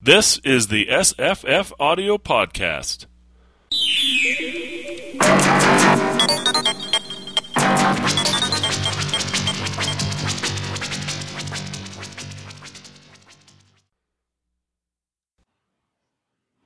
[0.00, 3.06] This is the SFF Audio Podcast.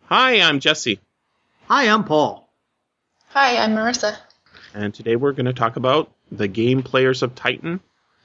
[0.05, 1.01] Hi, I'm Jesse,
[1.69, 2.49] Hi, I'm Paul.
[3.29, 4.17] Hi, I'm Marissa.
[4.75, 7.81] and today we're going to talk about The Game Players of Titan,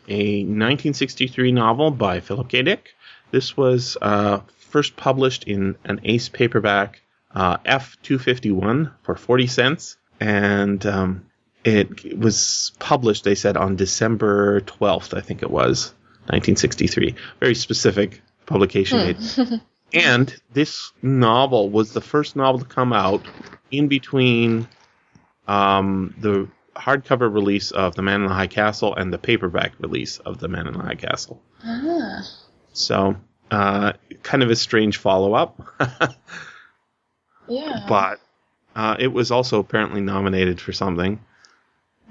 [0.09, 2.61] a 1963 novel by Philip K.
[2.63, 2.89] Dick.
[3.31, 4.39] This was uh,
[4.69, 7.01] first published in an Ace paperback
[7.33, 11.25] uh, F251 for 40 cents, and um,
[11.63, 15.93] it was published, they said, on December 12th, I think it was,
[16.27, 17.15] 1963.
[17.39, 19.61] Very specific publication date.
[19.93, 23.25] And this novel was the first novel to come out
[23.71, 24.67] in between
[25.47, 30.19] um, the hardcover release of The Man in the High Castle and the paperback release
[30.19, 31.41] of The Man in the High Castle.
[31.63, 32.21] Ah.
[32.73, 33.15] So,
[33.51, 33.93] uh,
[34.23, 35.59] kind of a strange follow up,
[37.47, 37.85] Yeah.
[37.89, 38.19] but
[38.75, 41.19] uh, it was also apparently nominated for something.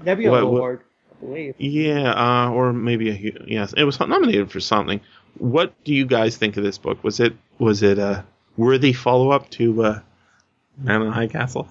[0.02, 1.54] Nebula What- what- Award, I believe.
[1.58, 5.00] Yeah, uh, or maybe a, yes, it was nominated for something.
[5.38, 7.02] What do you guys think of this book?
[7.04, 8.24] Was it was it a
[8.56, 10.00] worthy follow up to uh,
[10.78, 11.68] Man in the High Castle?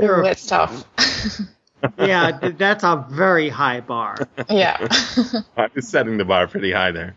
[0.00, 0.84] Ooh, that's tough.
[1.98, 4.28] yeah, that's a very high bar.
[4.48, 4.86] yeah.
[5.56, 7.16] I was setting the bar pretty high there.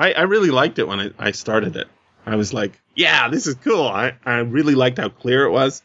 [0.00, 1.86] I, I really liked it when I, I started it.
[2.24, 3.86] I was like, yeah, this is cool.
[3.86, 5.82] I, I really liked how clear it was.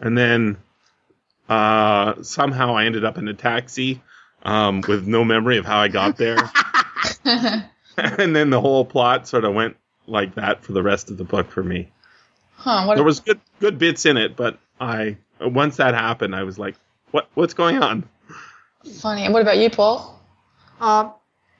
[0.00, 0.58] And then
[1.48, 4.00] uh, somehow I ended up in a taxi
[4.44, 6.36] um, with no memory of how I got there.
[7.24, 11.24] and then the whole plot sort of went like that for the rest of the
[11.24, 11.90] book for me.
[12.54, 12.84] huh.
[12.84, 12.94] What?
[12.94, 16.76] There was good good bits in it, but I once that happened, I was like,
[17.10, 18.08] what what's going on?
[19.00, 19.24] funny.
[19.24, 20.20] And what about you, Paul?
[20.80, 21.12] Um,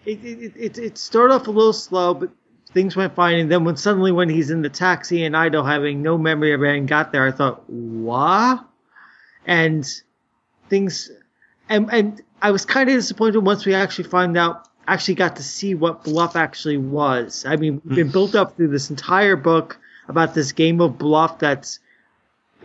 [0.08, 2.30] it, it, it, it started off a little slow, but
[2.72, 3.38] things went fine.
[3.38, 6.62] And then when suddenly when he's in the taxi and Ido having no memory of
[6.62, 8.64] having got there, I thought, what?
[9.46, 9.86] And
[10.68, 11.10] things,
[11.68, 15.42] and and I was kind of disappointed once we actually find out, actually got to
[15.42, 17.44] see what bluff actually was.
[17.46, 19.78] I mean, we've been built up through this entire book
[20.08, 21.80] about this game of bluff that's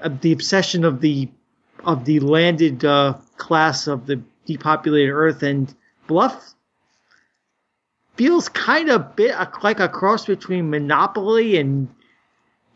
[0.01, 1.29] uh, the obsession of the
[1.83, 5.73] of the landed uh, class of the depopulated Earth, and
[6.07, 6.52] bluff
[8.15, 11.87] feels kind of bit like a cross between Monopoly and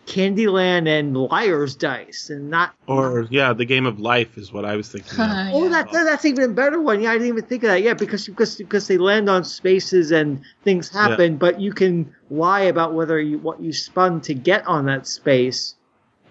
[0.06, 2.74] Candyland and Liar's Dice, and not.
[2.88, 5.20] Or yeah, the game of life is what I was thinking.
[5.20, 5.28] of.
[5.53, 5.70] Oh, Yeah.
[5.70, 7.02] that, that that's even a better one.
[7.02, 7.84] Yeah, I didn't even think of that.
[7.84, 12.62] Yeah, because because because they land on spaces and things happen, but you can lie
[12.62, 15.75] about whether you what you spun to get on that space.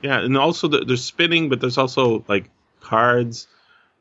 [0.03, 2.49] Yeah, and also the, there's spinning, but there's also like
[2.81, 3.47] cards,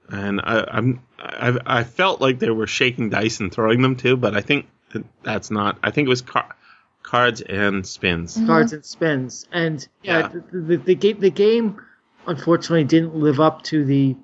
[0.08, 4.16] and I, I'm I, I felt like they were shaking dice and throwing them too,
[4.16, 4.75] but I think that
[5.24, 5.78] that's not.
[5.84, 6.56] I think it was car-
[7.04, 8.40] cards and spins.
[8.46, 9.48] cards and spins.
[9.52, 10.28] And yeah, Yeah.
[10.52, 11.82] the, the, the game the game
[12.28, 14.16] unfortunately didn't live up to the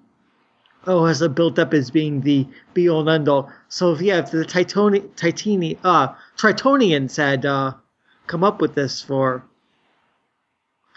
[0.87, 3.51] oh as it built up as being the be all and end all.
[3.69, 7.73] So if yeah, if the Titani Titani uh Tritonians had uh
[8.27, 9.43] come up with this for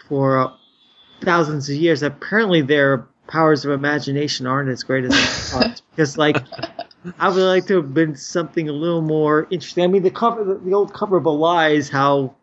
[0.07, 0.51] for uh,
[1.21, 5.81] thousands of years, apparently their powers of imagination aren't as great as I thought.
[5.91, 6.37] because like
[7.19, 9.83] I would like to have been something a little more interesting.
[9.83, 12.35] I mean, the cover, the, the old cover belies how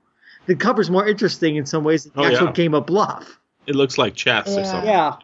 [0.46, 2.52] the cover's more interesting in some ways than the Oh, actual yeah.
[2.52, 3.38] game of bluff.
[3.66, 4.88] It looks like chess or something.
[4.90, 5.16] Yeah,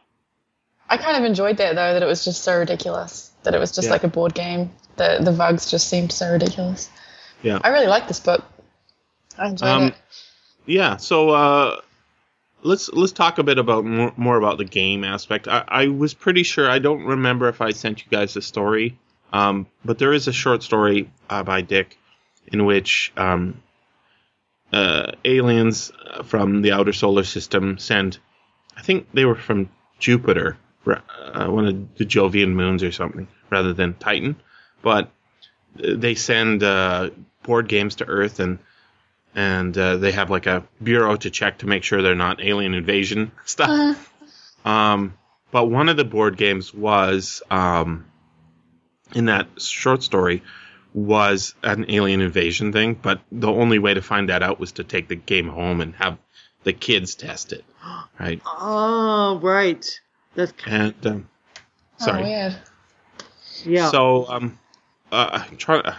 [0.89, 1.93] I kind of enjoyed that though.
[1.95, 3.31] That it was just so ridiculous.
[3.43, 3.93] That it was just Yeah.
[3.93, 4.71] like a board game.
[4.97, 6.89] The the vugs just seemed so ridiculous.
[7.43, 7.59] Yeah.
[7.63, 8.45] I really liked this book.
[9.37, 9.95] I enjoyed Um, it.
[10.67, 11.81] Yeah, so uh,
[12.63, 15.47] let's let's talk a bit about more, more about the game aspect.
[15.49, 18.99] I, I was pretty sure I don't remember if I sent you guys the story,
[19.33, 21.99] um, but there is a short story uh, by Dick
[22.47, 23.63] in which um,
[24.73, 25.93] uh, aliens
[26.25, 28.19] from the outer solar system send,
[28.77, 30.57] I think they were from Jupiter,
[30.87, 34.37] uh, one of the Jovian moons or something, rather than Titan,
[34.83, 35.11] but
[35.75, 37.11] they send uh,
[37.43, 38.59] board games to Earth and
[39.35, 42.75] and uh, they have like a bureau to check to make sure they're not alien
[42.75, 44.13] invasion stuff.
[44.65, 45.15] Um,
[45.53, 48.08] but one of the board games was um,
[49.15, 50.43] in that short story
[50.95, 54.85] was an alien invasion thing, but the only way to find that out was to
[54.85, 56.19] take the game home and have
[56.65, 57.65] the kids test it,
[58.21, 58.41] right?
[58.47, 60.01] oh right,
[60.35, 61.29] that's And um,
[61.99, 62.57] sorry, Oh, weird.
[63.65, 63.91] yeah.
[63.91, 64.59] So, um,
[65.13, 65.95] uh, I'm trying, uh,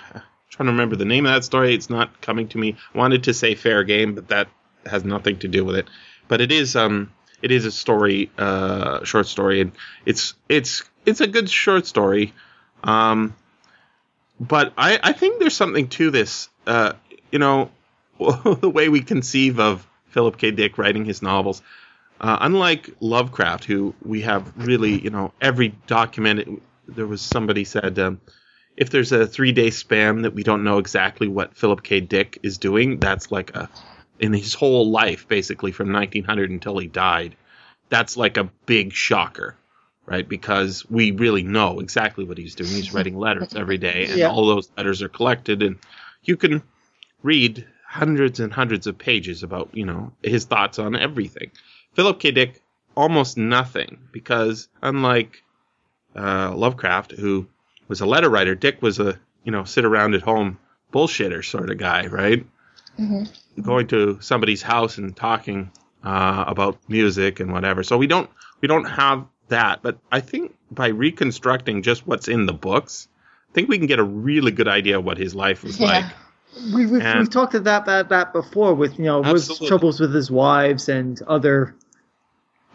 [0.49, 1.73] trying to remember the name of that story.
[1.73, 2.75] It's not coming to me.
[2.93, 4.49] I wanted to say fair game, but that
[4.85, 5.87] has nothing to do with it.
[6.27, 7.11] But it is, um,
[7.41, 9.71] it is a story, uh, short story, and
[10.05, 12.33] it's it's it's a good short story.
[12.83, 13.35] Um,
[14.39, 16.49] but I I think there's something to this.
[16.65, 16.93] Uh,
[17.31, 17.71] you know,
[18.19, 20.51] the way we conceive of Philip K.
[20.51, 21.61] Dick writing his novels.
[22.21, 26.61] Uh, unlike Lovecraft, who we have really, you know, every document.
[26.87, 28.19] There was somebody said um,
[28.75, 32.01] if there's a three day span that we don't know exactly what Philip K.
[32.01, 33.69] Dick is doing, that's like a
[34.19, 37.35] in his whole life, basically from 1900 until he died.
[37.89, 39.55] That's like a big shocker,
[40.09, 40.27] right?
[40.27, 42.71] Because we really know exactly what he's doing.
[42.71, 44.29] He's writing letters every day, and Yeah.
[44.29, 45.77] all those letters are collected, and
[46.23, 46.63] you can
[47.21, 51.51] read hundreds and hundreds of pages about, you know, his thoughts on everything.
[51.93, 52.31] Philip K.
[52.31, 52.61] Dick,
[52.95, 55.43] almost nothing, because unlike
[56.15, 57.47] uh, Lovecraft, who
[57.87, 60.57] was a letter writer, Dick was a, you know, sit around at home
[60.91, 62.45] bullshitter sort of guy, right?
[63.61, 65.71] Going to somebody's house and talking
[66.03, 67.83] uh, about music and whatever.
[67.83, 68.29] So we don't
[68.61, 73.07] we don't have that, but I think by reconstructing just what's in the books,
[73.49, 76.03] I think we can get a really good idea of what his life was like.
[76.05, 76.11] Yeah.
[76.73, 79.67] We, we've, And- we've talked about that, that before with you know with Absolutely.
[79.67, 81.75] troubles with his wives and other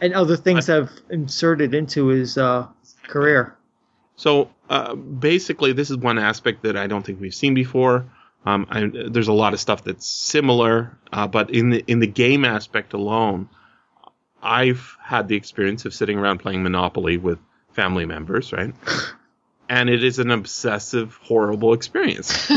[0.00, 2.66] and other things that have inserted into his uh,
[3.08, 3.56] career.
[4.16, 8.06] So uh, basically, this is one aspect that I don't think we've seen before.
[8.46, 12.06] Um, I, there's a lot of stuff that's similar, uh, but in the in the
[12.06, 13.48] game aspect alone,
[14.44, 17.38] I've had the experience of sitting around playing Monopoly with
[17.72, 18.74] family members, right?
[19.68, 22.50] and it is an obsessive, horrible experience.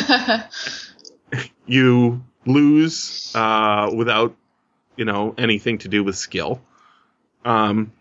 [1.65, 4.35] you lose uh, without,
[4.95, 6.61] you know, anything to do with skill.
[7.45, 7.93] Um,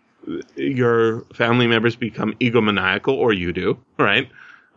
[0.55, 4.29] your family members become egomaniacal, or you do, right?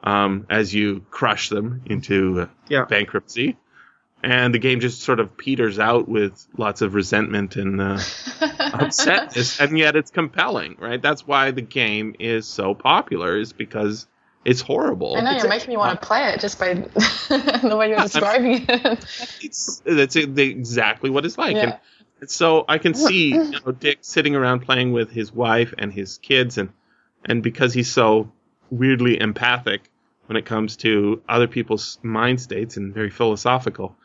[0.04, 2.84] Um, as you crush them into uh, Yeah.
[2.84, 3.56] bankruptcy.
[4.22, 7.96] And the game just sort of peters out with lots of resentment and uh,
[8.40, 11.00] upsetness, and yet it's compelling, right?
[11.00, 14.06] That's why the game is so popular, is because
[14.44, 15.16] it's horrible.
[15.16, 18.00] I know It's you're making me want to play it just by the way you're
[18.02, 19.38] describing it.
[19.42, 21.56] it's that's exactly what it's like.
[21.56, 21.62] Yeah.
[21.62, 21.78] And,
[22.20, 25.92] and so I can see you know, Dick sitting around playing with his wife and
[25.92, 26.70] his kids, and
[27.24, 28.30] and because he's so
[28.70, 29.82] weirdly empathic
[30.26, 33.96] when it comes to other people's mind states and very philosophical,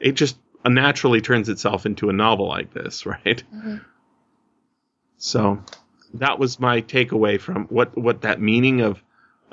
[0.00, 3.42] it just naturally turns itself into a novel like this, right?
[5.18, 5.62] So
[6.14, 9.02] that was my takeaway from what what that meaning of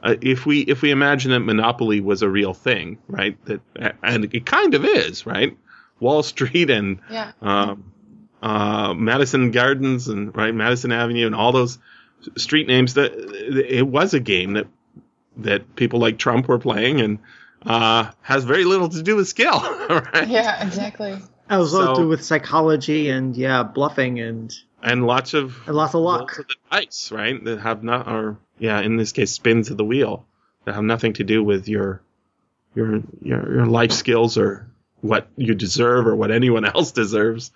[0.02, 3.38] uh, if we if we imagine that monopoly was a real thing, right?
[3.46, 3.62] That
[4.04, 5.58] and it kind of is, right?
[6.00, 7.32] Wall Street and Yeah.
[7.42, 7.92] um,
[8.42, 11.80] uh, Madison Gardens and right Madison Avenue and all those
[12.38, 12.94] street names.
[12.94, 13.14] That
[13.70, 14.68] it was a game that
[15.38, 17.20] that people like Trump were playing and
[17.68, 19.60] uh, has very little to do with skill,
[19.90, 20.28] right?
[20.28, 21.18] Yeah, exactly.
[21.50, 24.54] That was all So- to do with psychology and yeah, bluffing and,
[24.84, 26.40] And lots of and lots of rolls luck.
[26.40, 27.42] of the dice, right?
[27.44, 30.26] That have not, or yeah, in this case, spins of the wheel
[30.66, 32.02] that have nothing to do with your
[32.76, 34.68] your your, your life skills or
[35.02, 37.52] what you deserve or what anyone else deserves.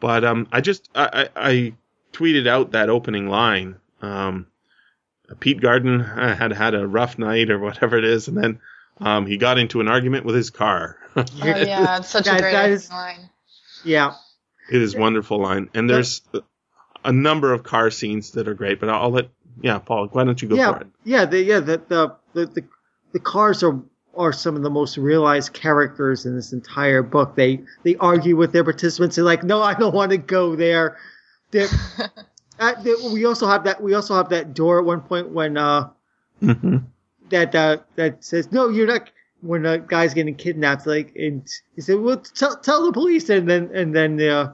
[0.00, 1.72] But um, I just I, I, I
[2.12, 3.76] tweeted out that opening line.
[4.00, 4.46] Um,
[5.40, 8.60] Pete Garden uh, had had a rough night or whatever it is, and then
[9.00, 10.98] um, he got into an argument with his car.
[11.16, 13.28] Oh yeah, it's such That- a great is- line.
[13.84, 14.14] Yeah.
[14.70, 16.22] It is wonderful line, and there's
[17.04, 18.78] a number of car scenes that are great.
[18.80, 19.28] But I'll let
[19.60, 20.06] yeah, Paul.
[20.12, 20.86] Why don't you go yeah, for it?
[21.04, 21.60] yeah, the, yeah.
[21.60, 22.64] The, the the the
[23.12, 23.80] the cars are
[24.16, 27.34] are some of the most realized characters in this entire book.
[27.34, 29.16] They they argue with their participants.
[29.16, 30.96] They're like, no, I don't want to go there.
[31.50, 31.68] They're,
[32.60, 33.82] uh, they- we also have that.
[33.82, 35.90] We also have that door at one point when uh
[36.40, 36.78] hmm
[37.32, 39.10] that uh, that says, no, you're not.
[39.40, 43.50] When a guy's getting kidnapped, like, and he said, well, tell tell the police, and
[43.50, 44.52] then and then uh,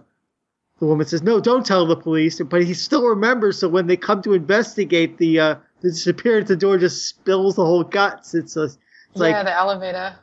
[0.78, 2.40] the woman says, no, don't tell the police.
[2.40, 3.58] But he still remembers.
[3.58, 7.66] So when they come to investigate, the uh, the disappearance, the door just spills the
[7.66, 8.34] whole guts.
[8.34, 8.78] It's a, it's
[9.14, 10.16] like yeah, the elevator.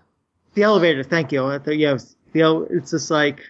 [0.55, 1.03] the elevator.
[1.03, 1.45] Thank you.
[1.45, 3.41] I thought, yeah, it was- the it's just like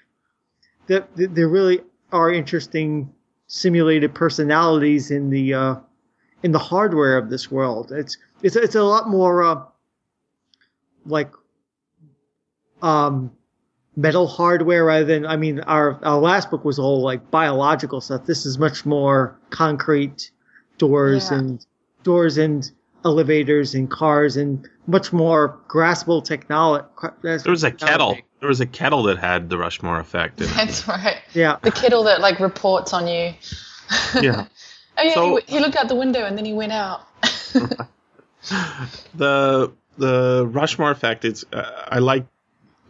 [0.88, 1.08] that.
[1.16, 1.82] There really
[2.12, 3.12] are interesting
[3.48, 5.76] simulated personalities in the uh,
[6.46, 7.92] in the hardware of this world.
[7.92, 9.64] It's it's it's a lot more uh,
[11.08, 11.32] like
[12.84, 13.32] um
[13.96, 18.25] metal hardware rather than I mean our our last book was all like biological stuff.
[18.28, 20.30] This is much more concrete
[20.78, 21.40] doors Yeah.
[21.40, 21.66] and
[22.04, 22.70] doors and
[23.04, 26.86] elevators and cars and much more graspable technology.
[27.24, 28.18] There was a kettle.
[28.40, 30.42] There was a kettle that had the Rushmore effect.
[30.42, 30.54] In it.
[30.54, 31.18] That's right.
[31.34, 31.58] Yeah.
[31.64, 33.34] The kettle that like reports on you.
[34.22, 34.46] Yeah.
[34.98, 37.02] Oh yeah, So- he, he looked out the window and then he went out.
[39.16, 42.25] the the Rushmore effect is uh, I like.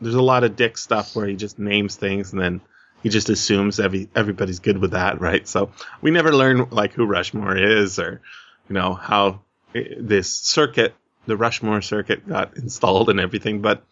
[0.01, 2.61] There's a lot of Dick stuff where he just names things and then
[3.01, 5.47] he just assumes every everybody's good with that, right?
[5.47, 5.71] So
[6.01, 8.21] we never learn like who Rushmore is or
[8.67, 9.41] you know how
[9.73, 10.93] this circuit,
[11.25, 13.61] the Rushmore circuit, got installed and everything.
[13.61, 13.83] But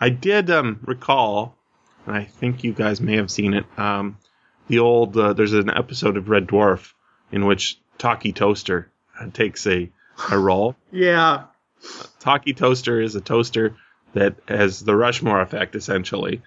[0.00, 1.54] I did um, recall
[2.06, 3.66] and I think you guys may have seen it.
[3.78, 4.18] Um,
[4.68, 6.92] the old uh, there's an episode of Red Dwarf
[7.32, 8.90] in which Talkie Toaster
[9.32, 9.90] takes a
[10.30, 10.76] a role.
[10.92, 11.44] Yeah.
[12.20, 13.76] Talkie Toaster is a toaster
[14.14, 16.42] that has the Rushmore effect essentially,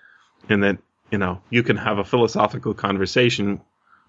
[0.50, 0.80] in that
[1.12, 3.62] you know you can have a philosophical conversation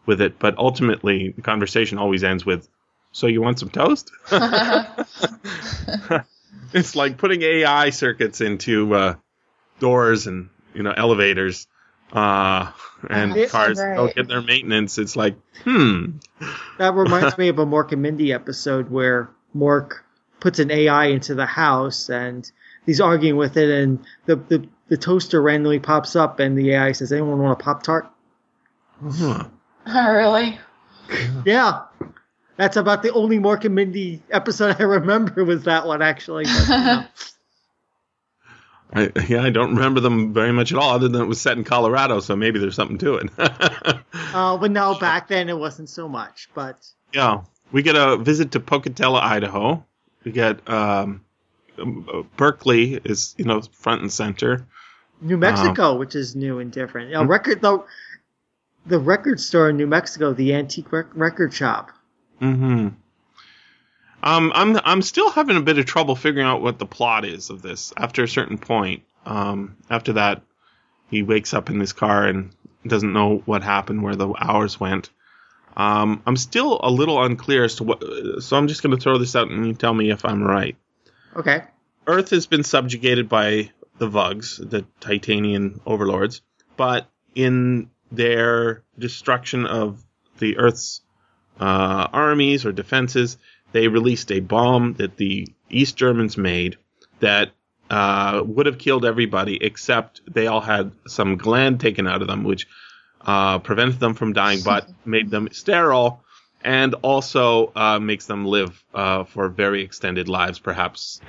[0.07, 2.69] with it, but ultimately the conversation always ends with,
[3.13, 4.11] "So you want some toast?"
[6.73, 9.15] it's like putting AI circuits into uh,
[9.79, 11.67] doors and you know elevators
[12.13, 12.73] uh,
[13.09, 13.97] and That's cars great.
[13.97, 14.99] don't get their maintenance.
[14.99, 16.19] It's like, hmm,
[16.79, 20.01] That reminds me of a Mork and Mindy episode where Mork
[20.41, 22.51] puts an AI into the house and
[22.87, 26.93] he's arguing with it, and the, the, the toaster randomly pops up, and the AI
[26.93, 28.11] says, Anyone want a Pop Tart?
[29.03, 29.45] huh.
[29.87, 30.59] Oh, really?
[31.45, 31.83] Yeah.
[32.57, 36.45] That's about the only Mork and Mindy episode I remember was that one, actually.
[36.45, 37.05] But, you know.
[38.93, 41.57] I, yeah, I don't remember them very much at all, other than it was set
[41.57, 43.31] in Colorado, so maybe there's something to it.
[43.39, 46.49] uh, but no, back then it wasn't so much.
[46.55, 47.43] But yeah,
[47.73, 49.85] we get a visit to Pocatello, Idaho.
[50.25, 51.25] We get um,
[52.37, 54.67] Berkeley is you know front and center.
[55.21, 57.15] New Mexico, which is new and different.
[57.15, 57.87] A record though,
[58.87, 61.91] the record store in New Mexico, the antique rec- record shop.
[62.39, 62.89] hmm
[64.23, 67.51] Um, I'm I'm still having a bit of trouble figuring out what the plot is
[67.51, 67.93] of this.
[67.97, 70.43] After a certain point, um, after that,
[71.11, 72.51] he wakes up in this car and
[72.87, 75.11] doesn't know what happened, where the hours went.
[75.77, 78.03] Um, I'm still a little unclear as to what.
[78.43, 80.77] So I'm just going to throw this out and you tell me if I'm right.
[81.37, 81.63] Okay.
[82.07, 86.43] Earth has been subjugated by the Vugs, the Titanian overlords,
[86.77, 90.03] but in their destruction of
[90.39, 91.03] the Earth's
[91.61, 93.37] uh, armies or defenses,
[93.73, 96.77] they released a bomb that the East Germans made
[97.21, 97.51] that
[97.89, 102.45] uh, would have killed everybody except they all had some gland taken out of them,
[102.45, 102.67] which
[103.21, 106.23] uh, prevented them from dying but made them sterile
[106.63, 111.21] and also uh, makes them live uh, for very extended lives, perhaps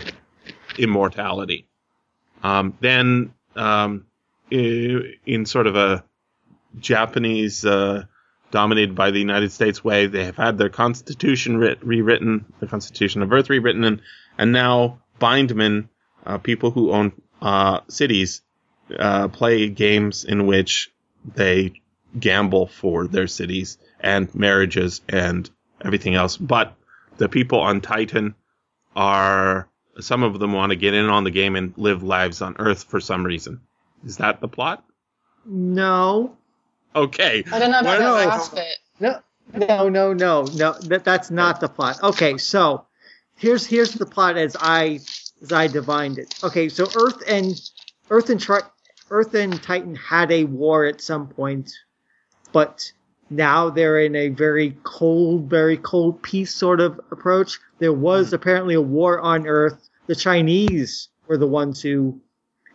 [0.78, 1.68] immortality.
[2.44, 4.06] Um, then, um,
[4.50, 6.04] in sort of a
[6.80, 8.04] Japanese uh,
[8.51, 13.22] dominated by the United States way, they have had their constitution writ- rewritten, the Constitution
[13.22, 14.01] of Earth rewritten, and
[14.38, 15.89] and now bindmen,
[16.25, 18.41] uh, people who own uh, cities,
[18.98, 20.91] uh, play games in which
[21.36, 21.74] they
[22.20, 25.50] gamble for their cities and marriages and
[25.84, 26.38] everything else.
[26.38, 26.75] But
[27.17, 28.36] the people on Titan
[28.96, 32.55] are some of them want to get in on the game and live lives on
[32.60, 33.62] Earth for some reason.
[34.05, 34.84] Is that the plot?
[35.46, 36.38] No.
[36.96, 37.44] Okay.
[37.52, 38.30] I don't know about Well, that no.
[38.30, 38.78] last bit.
[39.00, 39.20] No,
[39.54, 40.74] no, no, no, no.
[40.74, 42.02] That that's not the plot.
[42.04, 42.86] Okay, so
[43.38, 45.00] here's here's the plot as I
[45.42, 46.36] as I divined it.
[46.44, 47.60] Okay, so Earth and
[48.10, 48.62] Earth and Tri-
[49.10, 51.72] Earth and Titan had a war at some point,
[52.52, 52.92] but
[53.30, 57.58] now they're in a very cold, very cold peace sort of approach.
[57.80, 59.90] There was apparently a war on Earth.
[60.08, 62.20] The Chinese were the ones who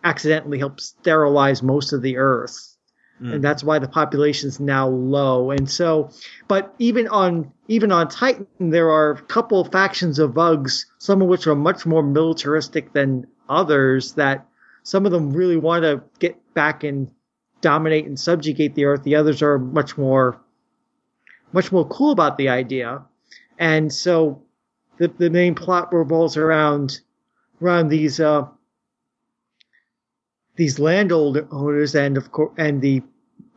[0.02, 2.75] accidentally helped sterilize most of the Earth
[3.18, 5.50] and that's why the population's now low.
[5.50, 6.10] And so,
[6.48, 11.28] but even on even on Titan, there are a couple factions of Vugs, some of
[11.28, 14.12] which are much more militaristic than others.
[14.14, 14.46] That
[14.82, 17.10] some of them really want to get back and
[17.62, 19.02] dominate and subjugate the Earth.
[19.02, 20.38] The others are much more
[21.52, 23.02] much more cool about the idea.
[23.58, 24.42] And so,
[24.98, 27.00] the the main plot revolves around
[27.62, 28.46] around these uh,
[30.56, 33.02] these landowners and of course and the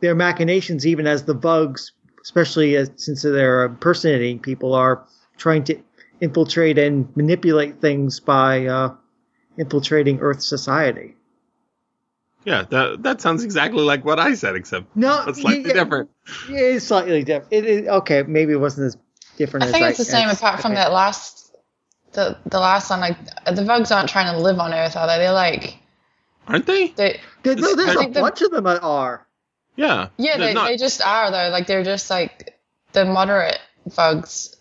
[0.01, 1.91] their machinations even as the Vugs
[2.22, 5.06] especially as, since they're impersonating people, are
[5.38, 5.79] trying to
[6.22, 8.94] infiltrate and manipulate things by uh,
[9.58, 11.15] infiltrating Earth society.
[12.46, 16.10] Yeah, that that sounds exactly like what I said, except No, it's slightly yeah, different.
[16.48, 17.51] Yeah, it's slightly different.
[17.51, 18.24] It is okay.
[18.24, 18.98] Maybe it wasn't as
[19.38, 21.56] different I as think it's the same apart from that last,
[22.13, 23.01] the the last one.
[23.01, 25.18] Like the Vugs aren't trying to live on Earth, are they?
[25.18, 25.78] They're like
[26.50, 26.88] Aren't they?
[26.89, 27.20] they.
[27.44, 29.25] There- no, there's a the- bunch of them that are.
[29.75, 30.10] Yeah.
[30.18, 31.50] Yeah, They're not- they just are though.
[31.50, 32.60] Like they're just like
[32.91, 34.56] the moderate Vugs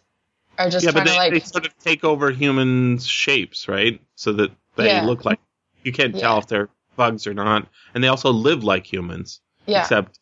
[0.59, 4.01] are just yeah, but trying they, to they sort of take over humans' shapes, right?
[4.15, 5.03] So that they Yeah.
[5.05, 5.41] look like
[5.83, 6.39] you can't tell Yeah.
[6.39, 6.69] if they're
[6.99, 9.41] Vugs or not, and they also live like humans.
[9.67, 10.19] yeah, Except,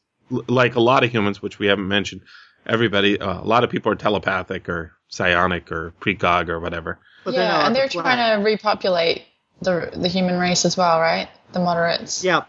[0.49, 2.21] like a lot of humans, which we haven't mentioned,
[2.67, 6.99] everybody, uh, a lot of people are telepathic or psionic or precog or whatever.
[7.25, 9.23] But they're yeah, and they're the trying to repopulate
[9.63, 11.29] the the human race as well, right?
[11.53, 12.23] The moderates.
[12.25, 12.45] Yeah,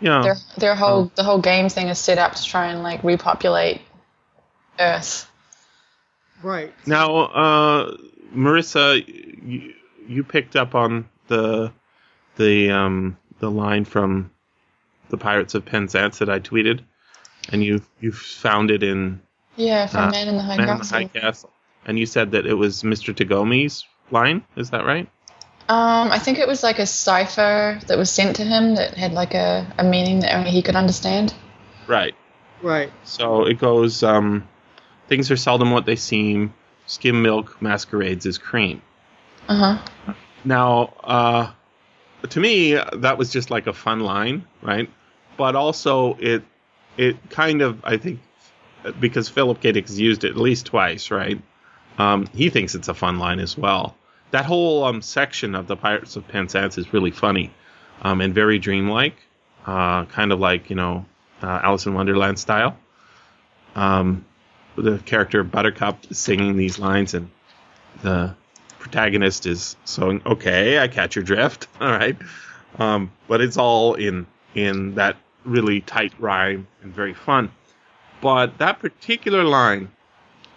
[0.00, 0.22] Yeah.
[0.22, 1.10] Their their whole Oh.
[1.14, 3.82] the whole game thing is set up to try and like repopulate
[4.78, 5.30] Earth.
[6.42, 6.72] right.
[6.86, 7.96] Now, uh,
[8.34, 9.74] Marissa, you,
[10.08, 11.72] you picked up on the
[12.36, 14.30] the um, the line from
[15.10, 16.80] the Pirates of Penzance that I tweeted,
[17.52, 19.20] and you you found it in
[19.56, 20.96] Yeah, from Uh, Man in the High Man in the Castle.
[20.98, 21.50] High Castle,
[21.84, 23.14] and you said that it was Mr.
[23.14, 24.42] Tagomi's line.
[24.56, 25.08] Is that right?
[25.70, 29.12] Um, I think it was like a cipher that was sent to him that had
[29.12, 31.32] like a, a meaning that only he could understand.
[31.86, 32.14] Right.
[32.60, 32.90] Right.
[33.04, 34.02] So it goes.
[34.02, 34.48] Um,
[35.10, 36.54] Things are seldom what they seem.
[36.86, 38.80] Skim milk masquerades as cream.
[39.48, 40.14] Uh huh.
[40.44, 41.50] Now, uh,
[42.28, 44.88] to me, that was just like a fun line, right?
[45.36, 46.44] But also, it
[46.96, 48.20] it kind of I think
[49.00, 49.72] because Philip K.
[49.72, 51.42] Dick has used it at least twice, right?
[51.98, 53.96] Um, he thinks it's a fun line as well.
[54.30, 57.50] That whole um, section of the Pirates of Penzance is really funny
[58.02, 59.16] um, and very dreamlike,
[59.66, 61.04] uh, kind of like you know
[61.42, 62.76] uh, Alice in Wonderland style.
[63.74, 64.24] Um,
[64.76, 67.30] the character Buttercup is singing these lines, and
[68.02, 68.34] the
[68.78, 72.16] protagonist is saying, "Okay, I catch your drift." All right,
[72.78, 77.50] um, but it's all in in that really tight rhyme and very fun.
[78.20, 79.90] But that particular line,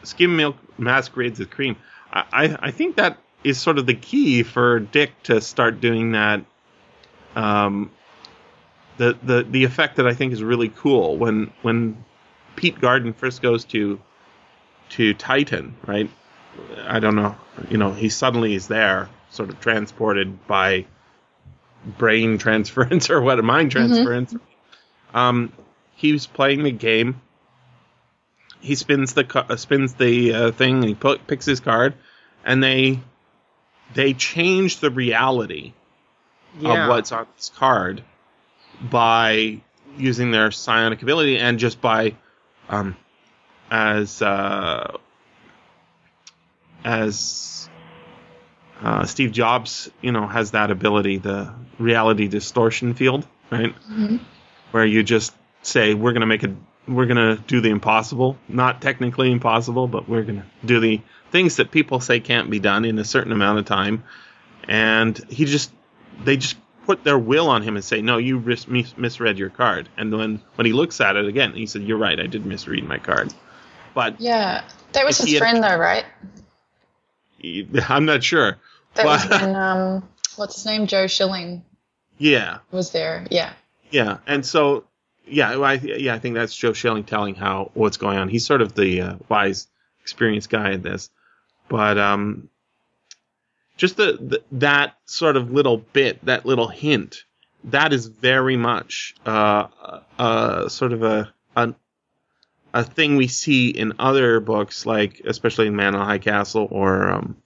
[0.04, 1.76] "Skim milk masquerades as cream,"
[2.12, 6.14] I, I I think that is sort of the key for Dick to start doing
[6.14, 6.46] that.
[7.36, 7.92] Um,
[8.98, 12.04] the the the effect that I think is really cool when when
[12.56, 14.00] Pete Garden first goes to
[14.90, 16.10] to Titan, right?
[16.86, 17.36] I don't know,
[17.70, 20.86] you know, he suddenly is there, sort of transported by
[21.98, 24.36] brain transference or what, mind transference.
[25.14, 25.52] Um,
[25.96, 27.22] he was playing the game.
[28.60, 31.96] He spins the uh, spins the uh, thing, and he pu- picks his card,
[32.46, 33.00] and they
[33.94, 35.74] they change the reality
[36.60, 36.84] Yeah.
[36.84, 38.04] of what's on this card
[38.82, 39.62] by
[39.98, 42.16] using their psionic ability and just by
[42.70, 42.96] um,
[43.70, 44.98] as uh,
[46.84, 47.70] as
[48.82, 53.74] uh, Steve Jobs, you know, has that ability, the reality distortion field, right?
[53.90, 54.20] Mhm.
[54.72, 56.52] Where you just say we're going to make it,
[56.88, 61.02] we're going to do the impossible, not technically impossible, but we're going to do the
[61.32, 64.04] things that people say can't be done in a certain amount of time,
[64.68, 65.72] and he just,
[66.24, 69.50] they just put their will on him and say, no, you mis- mis- misread your
[69.50, 72.46] card, and then when he looks at it again, he said, you're right, I did
[72.46, 73.34] misread my card,
[73.94, 76.06] but Yeah, that was his he had- friend though, right?
[77.38, 78.58] he- I'm not sure.
[78.96, 81.64] That was when um, what's his name, Joe Schilling
[82.18, 83.26] Yeah, was there.
[83.32, 83.54] Yeah.
[83.92, 84.84] Yeah, and so
[85.26, 88.30] yeah, I, yeah, I think that's Joe Schilling telling how what's going on.
[88.30, 89.68] He's sort of the uh, wise,
[90.02, 91.10] experienced guy in this,
[91.70, 92.50] but um,
[93.78, 97.24] just the, the that sort of little bit, that little hint,
[97.66, 99.68] that is very much uh,
[100.20, 101.74] uh, sort of a, a
[102.74, 107.10] a thing we see in other books, like especially in Man on High Castle or
[107.10, 107.38] um,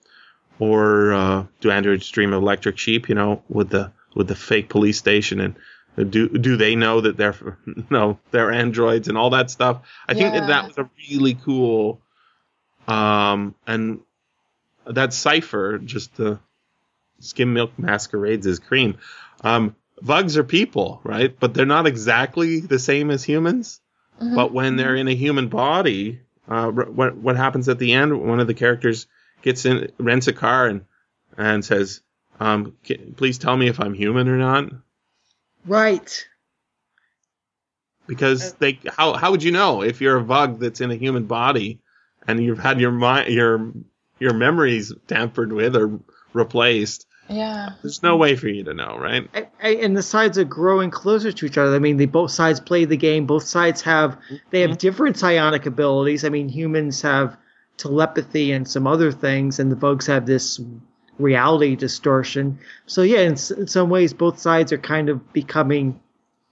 [0.59, 3.09] or uh, Do Androids Dream of Electric Sheep?
[3.09, 5.55] You know, with the with the fake police station and
[6.03, 7.35] do do they know that they're
[7.89, 9.81] no they're androids and all that stuff?
[10.07, 12.01] I think that that was a really cool
[12.87, 14.01] um and
[14.85, 16.39] that cipher just the
[17.19, 18.97] skim milk masquerades as cream.
[19.43, 21.35] Um Vugs are people right?
[21.39, 23.81] But they're not exactly the same as humans.
[24.21, 24.35] Mhm.
[24.35, 28.39] but when they're in a human body uh what what happens at the end one
[28.39, 29.05] of the characters
[29.43, 30.85] gets in rents a car and
[31.37, 32.01] and says
[32.39, 34.71] um "Ca- please tell me if i'm human or not
[35.67, 36.25] Right.
[38.07, 41.25] because they how how would you know if you're a Vug that's in a human
[41.25, 41.79] body
[42.27, 43.73] and you've had your mind your
[44.19, 45.99] your memories tampered with or
[46.33, 47.71] replaced Yeah.
[47.81, 50.89] there's no way for you to know right I, I, and the sides are growing
[50.89, 51.75] closer to each other.
[51.75, 53.25] I mean, they both sides play the game.
[53.25, 54.17] Both sides have
[54.49, 54.77] they have mm-hmm.
[54.77, 56.23] different psionic abilities.
[56.23, 57.37] I mean, humans have
[57.77, 60.59] telepathy and some other things, and the Vugs have this
[61.17, 62.59] reality distortion.
[62.85, 65.99] So yeah, in, s- in some ways, both sides are kind of becoming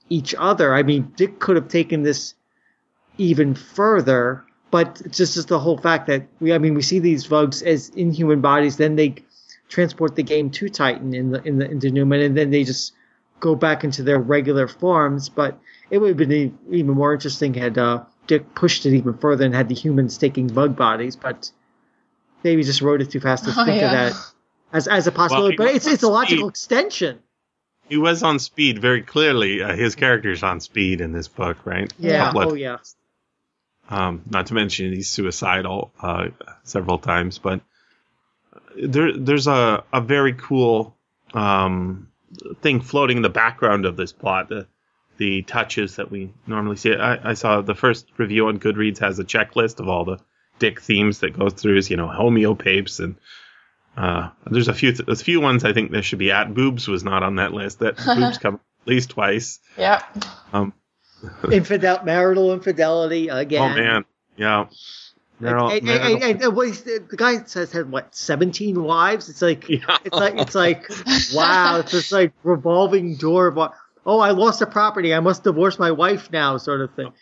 [0.08, 0.74] each other.
[0.74, 2.34] I mean, Dick could have taken this
[3.18, 6.98] even further, but it's just just the whole fact that we, I mean, we see
[6.98, 9.16] these Vugs as inhuman bodies, then they
[9.68, 12.92] transport the game to Titan in the in the into Newman, and then they just
[13.40, 15.28] go back into their regular forms.
[15.28, 15.58] But
[15.90, 19.54] it would have been even more interesting had uh, Dick pushed it even further and
[19.54, 21.16] had the humans taking Vug bodies.
[21.16, 21.50] But
[22.44, 23.86] maybe just wrote it too fast to Oh, think yeah.
[23.86, 24.32] of that
[24.72, 25.56] as as a possibility.
[25.58, 27.18] Well, but it's it's a logical Steve- extension.
[27.88, 31.92] he was on speed very clearly uh, his character's on speed in this book right
[31.98, 32.32] Yeah.
[32.34, 32.78] Oh yeah.
[33.88, 36.28] um not to mention he's suicidal uh
[36.64, 37.60] several times but
[38.76, 40.96] there there's a a very cool
[41.34, 42.08] um
[42.60, 44.66] thing floating in the background of this plot the
[45.18, 49.18] the touches that we normally see I, I saw the first review on goodreads has
[49.18, 50.18] a checklist of all the
[50.58, 53.14] dick themes that goes through you know homeopapes and
[53.96, 57.02] uh, there's a few a few ones I think there should be at boobs was
[57.04, 59.58] not on that list that boobs come at least twice.
[59.78, 60.02] Yep.
[60.52, 60.72] Um,
[61.52, 63.72] Infidel, marital infidelity again.
[63.72, 64.04] oh man,
[64.36, 64.66] yeah.
[65.40, 69.28] They're all- And, they're and, and, and the, the guy says had what seventeen wives?
[69.28, 69.98] It's like Yeah.
[70.04, 70.88] it's like it's like
[71.34, 73.58] wow, it's this like revolving door of
[74.06, 77.12] oh I lost a property, I must divorce my wife now, sort of thing.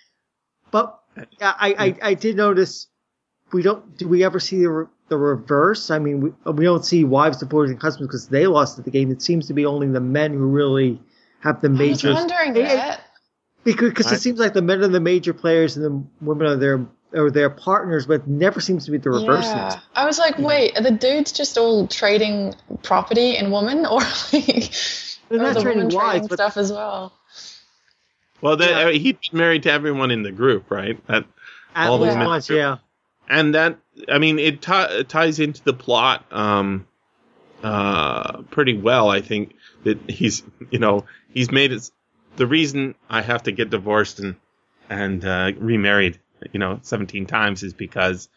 [0.70, 0.98] But
[1.40, 2.88] yeah, I, I, I did notice
[3.52, 5.90] we don't do we ever see the, re- the reverse?
[5.90, 9.10] I mean, we, we don't see wives supporting husbands because they lost at the game.
[9.10, 11.00] It seems to be only the men who really
[11.40, 12.08] have the major.
[12.08, 13.00] I was wondering It- it- that.
[13.64, 16.46] because cause I- it seems like the men are the major players and the women
[16.46, 19.44] are their or their partners, but it never seems to be the reverse.
[19.44, 19.78] Yeah.
[19.94, 24.00] I was like, wait, are the dudes just all trading property and women, or
[24.32, 24.72] like,
[25.28, 27.12] They're not the trading women wives, trading but stuff as well?
[28.40, 28.86] well, they, Yeah.
[28.88, 30.98] uh, he'd married to everyone in the group, right?
[31.06, 31.24] That
[31.76, 32.78] at all the least once, yeah.
[33.28, 36.86] And that I mean it, ti it ties into the plot um,
[37.62, 39.10] uh, pretty well.
[39.10, 41.90] I think that he's you know he's made it
[42.36, 44.36] the reason I have to get divorced and
[44.90, 46.18] and uh, remarried
[46.52, 48.28] you know 17 times is because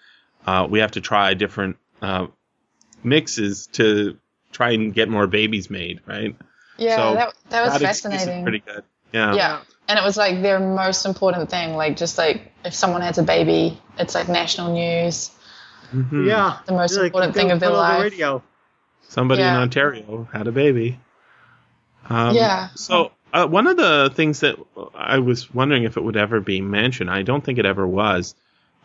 [0.46, 2.28] uh, we have to try different uh,
[3.04, 4.18] mixes to
[4.52, 6.36] try and get more babies made, right?
[6.78, 8.44] Yeah, So that, that was That fascinating.
[8.44, 8.84] pretty good.
[9.12, 9.34] Yeah.
[9.34, 9.60] yeah.
[9.88, 11.76] And it was like their most important thing.
[11.76, 15.32] Like, just like if someone has a baby, it's like national news.
[15.94, 16.28] Mhm.
[16.28, 16.58] Yeah.
[16.66, 18.04] The most Like, important thing of their put on the life.
[18.12, 18.44] radio.
[19.10, 21.00] Somebody in Ontario had a baby.
[22.10, 22.70] Um, Yeah.
[22.76, 24.58] So uh, one of the things that
[24.94, 28.36] I was wondering if it would ever be mentioned, I don't think it ever was,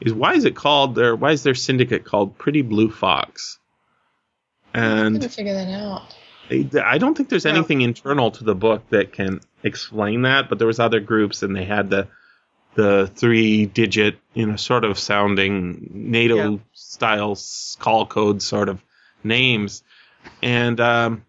[0.00, 3.58] is why is it called their why is their syndicate called Pretty Blue Fox?
[4.74, 6.14] I And couldn't figure that out.
[6.84, 10.66] I don't think there's anything internal to the book that can explain that, but there
[10.66, 12.08] was other groups and they had the
[12.74, 16.58] the three digit, you know, sort of sounding NATO Yeah.
[16.72, 17.38] style
[17.78, 18.82] call code sort of
[19.22, 19.82] names.
[20.42, 21.24] And um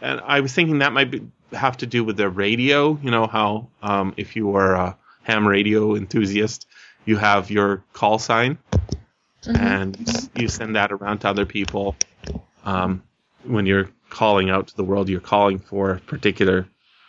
[0.00, 3.26] and I was thinking that might be, have to do with the radio, you know
[3.26, 6.66] how um if you are a ham radio enthusiast,
[7.06, 8.58] you have your call sign
[9.46, 9.58] Mhm.
[9.60, 11.96] and you you send that around to other people.
[12.64, 13.02] Um,
[13.44, 16.66] when you're calling out to the world, you're calling for a particular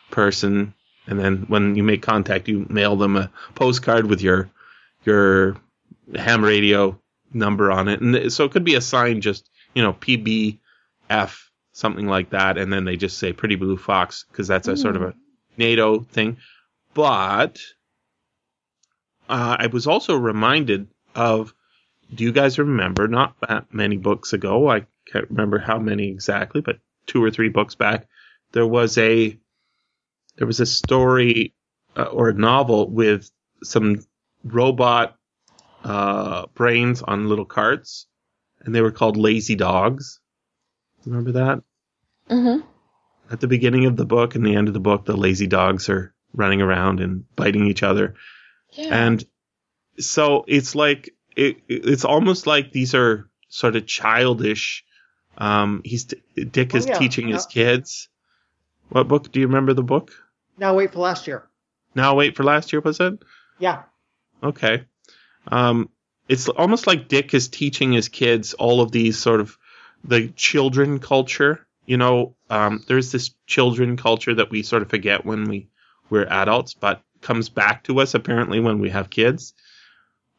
[0.09, 0.73] person,
[1.07, 4.49] and then when you make contact, you mail them a postcard with your
[5.05, 5.55] your
[6.15, 6.99] ham radio
[7.31, 10.59] number on it, and so it could be a sign just you know PBF
[11.73, 14.95] something like that, and then they just say Pretty Blue Fox because that's a sort
[14.95, 15.13] of a
[15.57, 16.37] NATO thing.
[16.95, 17.61] But
[19.29, 21.53] uh, I was also reminded of.
[22.13, 23.07] Do you guys remember?
[23.07, 24.69] Not that many books ago.
[24.69, 28.07] I can't remember how many exactly, but two or three books back,
[28.51, 29.37] there was a
[30.37, 31.53] there was a story
[31.95, 33.29] uh, or a novel with
[33.63, 34.03] some
[34.43, 35.17] robot
[35.83, 38.07] uh, brains on little carts,
[38.61, 40.19] and they were called Lazy Dogs.
[41.05, 41.63] Remember that?
[42.29, 42.65] Mm-hmm.
[43.31, 45.89] At the beginning of the book and the end of the book, the lazy dogs
[45.89, 48.15] are running around and biting each other.
[48.71, 49.05] Yeah.
[49.05, 49.23] And
[49.99, 54.84] so it's like it, it's almost like these are sort of childish.
[55.37, 56.97] Um, he's Dick Oh, is yeah.
[56.97, 58.09] teaching his Uh, kids.
[58.89, 59.31] What book?
[59.31, 60.11] Do you remember the book?
[60.57, 61.47] Now wait for last year.
[61.95, 63.13] Now wait for last year was it?
[63.59, 63.83] Yeah.
[64.43, 64.85] Okay.
[65.47, 65.89] Um,
[66.29, 69.57] it's almost like Dick is teaching his kids all of these sort of
[70.03, 71.65] the children culture.
[71.85, 75.69] You know, um, there's this children culture that we sort of forget when we
[76.09, 79.53] we're adults, but comes back to us apparently when we have kids.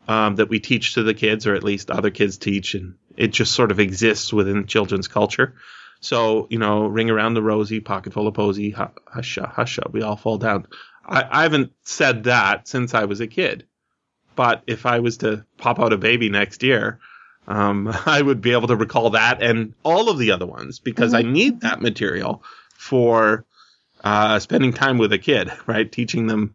[0.09, 3.29] Um, that we teach to the kids, or at least other kids teach, and it
[3.29, 5.55] just sort of exists within children's culture.
[6.01, 10.03] So, you know, ring around the rosy, pocket full of posy, hu- husha, husha, we
[10.03, 10.67] all fall down.
[11.05, 13.67] I, I haven't said that since I was a kid.
[14.35, 17.01] But if I was to pop out a baby next year,
[17.49, 21.15] um, I would be able to recall that and all of the other ones because
[21.15, 22.43] I need that material
[22.75, 23.47] for
[24.05, 25.91] uh, spending time with a kid, right?
[25.91, 26.55] Teaching them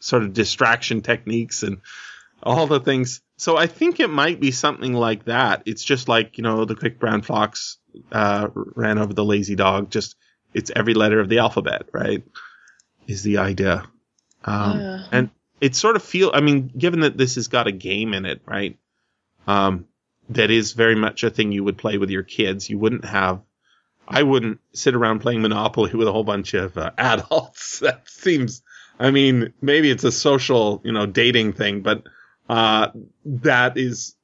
[0.00, 1.80] sort of distraction techniques and
[2.42, 3.20] all the things.
[3.36, 5.62] So I think it might be something like that.
[5.66, 7.78] It's just like, you know, the quick brown fox
[8.12, 9.90] uh, ran over the lazy dog.
[9.90, 10.16] Just
[10.54, 12.22] it's every letter of the alphabet, right?
[13.06, 13.84] Is the idea.
[14.44, 15.04] Um, Yeah.
[15.12, 16.30] And it sort of feel.
[16.32, 18.78] I mean, given that this has got a game in it, right?
[19.46, 19.86] Um,
[20.30, 22.68] that is very much a thing you would play with your kids.
[22.68, 23.40] You wouldn't have.
[24.06, 27.80] I wouldn't sit around playing Monopoly with a whole bunch of uh, adults.
[27.80, 28.62] That seems.
[28.98, 32.02] I mean, maybe it's a social, you know, dating thing, but
[32.48, 32.88] uh,
[33.24, 34.14] that is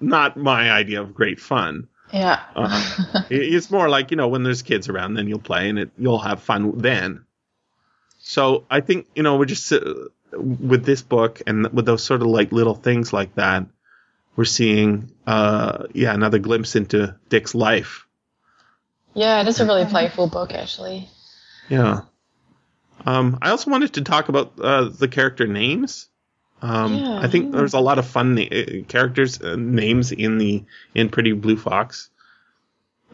[0.00, 1.88] not my idea of great fun.
[2.12, 2.40] yeah.
[2.56, 5.90] Uh, It's more like you know when there's kids around, then you'll play and it,
[5.98, 7.24] you'll have fun then.
[8.18, 9.82] So I think you know we're just uh,
[10.32, 13.66] with this book and with those sort of like little things like that,
[14.36, 18.06] we're seeing uh yeah another glimpse into Dick's life.
[19.14, 21.08] yeah, it is a really playful book, actually.
[21.68, 22.02] Yeah.
[23.06, 26.09] Um, I also wanted to talk about uh, the character names.
[26.62, 27.20] Um, Yeah.
[27.20, 31.08] I think there's a lot of fun na- uh, characters uh, names in the in
[31.08, 32.10] Pretty Blue Fox.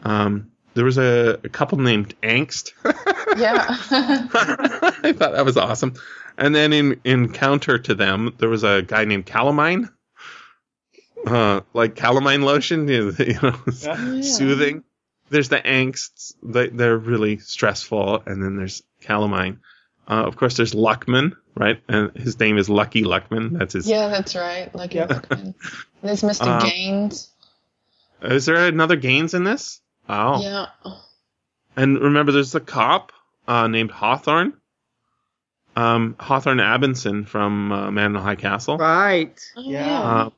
[0.03, 2.71] Um, there was a, a couple named Angst.
[3.37, 3.65] Yeah.
[3.69, 5.93] I thought that was awesome.
[6.37, 9.89] And then in in counter to them, there was a guy named Calumine.
[11.25, 13.11] Uh, like calamine lotion, you
[13.43, 14.21] know, Yeah.
[14.21, 14.83] soothing.
[15.29, 19.59] There's the angsts; they, they're really stressful, and then there's calamine.
[20.09, 21.81] Uh, of course, there's Luckman, right?
[21.89, 23.57] And his name is Lucky Luckman.
[23.59, 23.87] That's his.
[23.89, 24.73] yeah, that's right.
[24.73, 25.07] Like Yeah.
[25.07, 25.53] Luckman.
[26.03, 26.45] There's Mr.
[26.47, 27.29] Um, Gaines.
[28.21, 29.81] Is there another Gaines in this?
[30.07, 30.41] Oh.
[30.41, 30.67] Yeah.
[31.75, 33.11] And remember, there's a cop
[33.47, 34.53] uh, named Hawthorne.
[35.75, 38.77] Um, Hawthorne Abendsen from uh, Man in the High Castle.
[38.77, 39.39] Right.
[39.57, 39.85] Oh, yeah.
[39.85, 40.01] yeah.
[40.01, 40.29] Uh,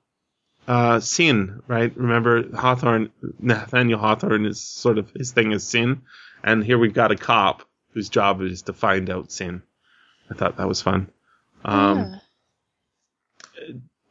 [0.68, 1.96] uh, sin, right?
[1.96, 6.02] Remember Hawthorne, Nathaniel Hawthorne is sort of his thing is sin,
[6.44, 9.62] and here we've got a cop whose job is to find out sin.
[10.30, 11.10] I thought that was fun.
[11.66, 12.20] Um, yeah.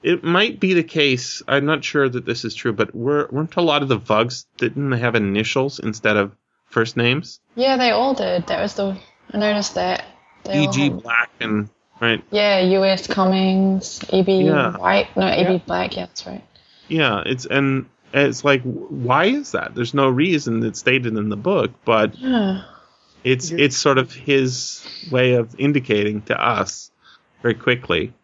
[0.02, 1.42] It might be the case.
[1.48, 4.44] I'm not sure that this is true, but were, weren't a lot of the Vugs
[4.56, 6.32] didn't they have initials instead of
[6.66, 7.40] first names?
[7.56, 8.46] Yeah, they all did.
[8.46, 8.96] That was the.
[9.32, 10.04] I noticed that.
[10.44, 10.82] They E.G.
[10.90, 11.68] had- Black and
[12.00, 12.22] right.
[12.30, 13.08] Yeah, U.S.
[13.08, 14.42] Cummings, E.B.
[14.42, 14.76] Yeah.
[14.76, 15.08] White.
[15.16, 15.52] No, E.B.
[15.52, 15.58] Yeah.
[15.66, 15.96] Black.
[15.96, 16.44] Yeah, that's right.
[16.86, 19.74] Yeah, it's and it's like why is that?
[19.74, 22.62] There's no reason that's stated in the book, but Yeah.
[23.32, 26.90] It's it's sort of his way of indicating to us
[27.42, 28.14] very quickly.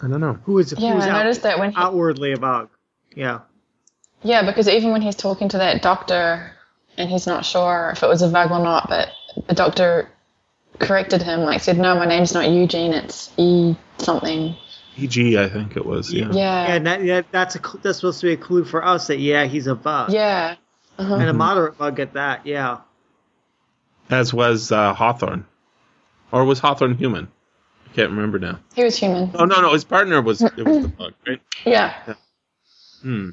[0.00, 0.38] I don't know.
[0.44, 2.70] Who is Yeah, who's I out, noticed that when he, outwardly about?
[3.14, 3.40] Yeah.
[4.22, 6.52] Yeah, because even when he's talking to that doctor
[6.96, 9.08] and he's not sure if it was a Vug or not, but
[9.48, 10.08] the doctor
[10.78, 14.54] corrected him, like said, No, my name's not Eugene, it's E something.
[14.96, 15.38] E.G.
[15.38, 16.12] I think it was.
[16.12, 16.30] Yeah.
[16.32, 16.74] Yeah.
[16.74, 19.18] And that, yeah, that's a cl- that's supposed to be a clue for us that
[19.20, 20.10] yeah, he's a Vug.
[20.10, 20.56] Yeah.
[20.98, 21.14] Uh-huh.
[21.14, 22.46] And a moderate Vug at that.
[22.46, 22.78] Yeah.
[24.10, 25.44] As was uh, Hawthorne,
[26.32, 27.28] or was Hawthorne human?
[27.90, 28.58] I can't remember now.
[28.74, 29.30] He was human.
[29.34, 31.40] Oh no, no, his partner was it was the Vug, right?
[31.66, 32.14] Yeah.
[33.02, 33.30] Hmm.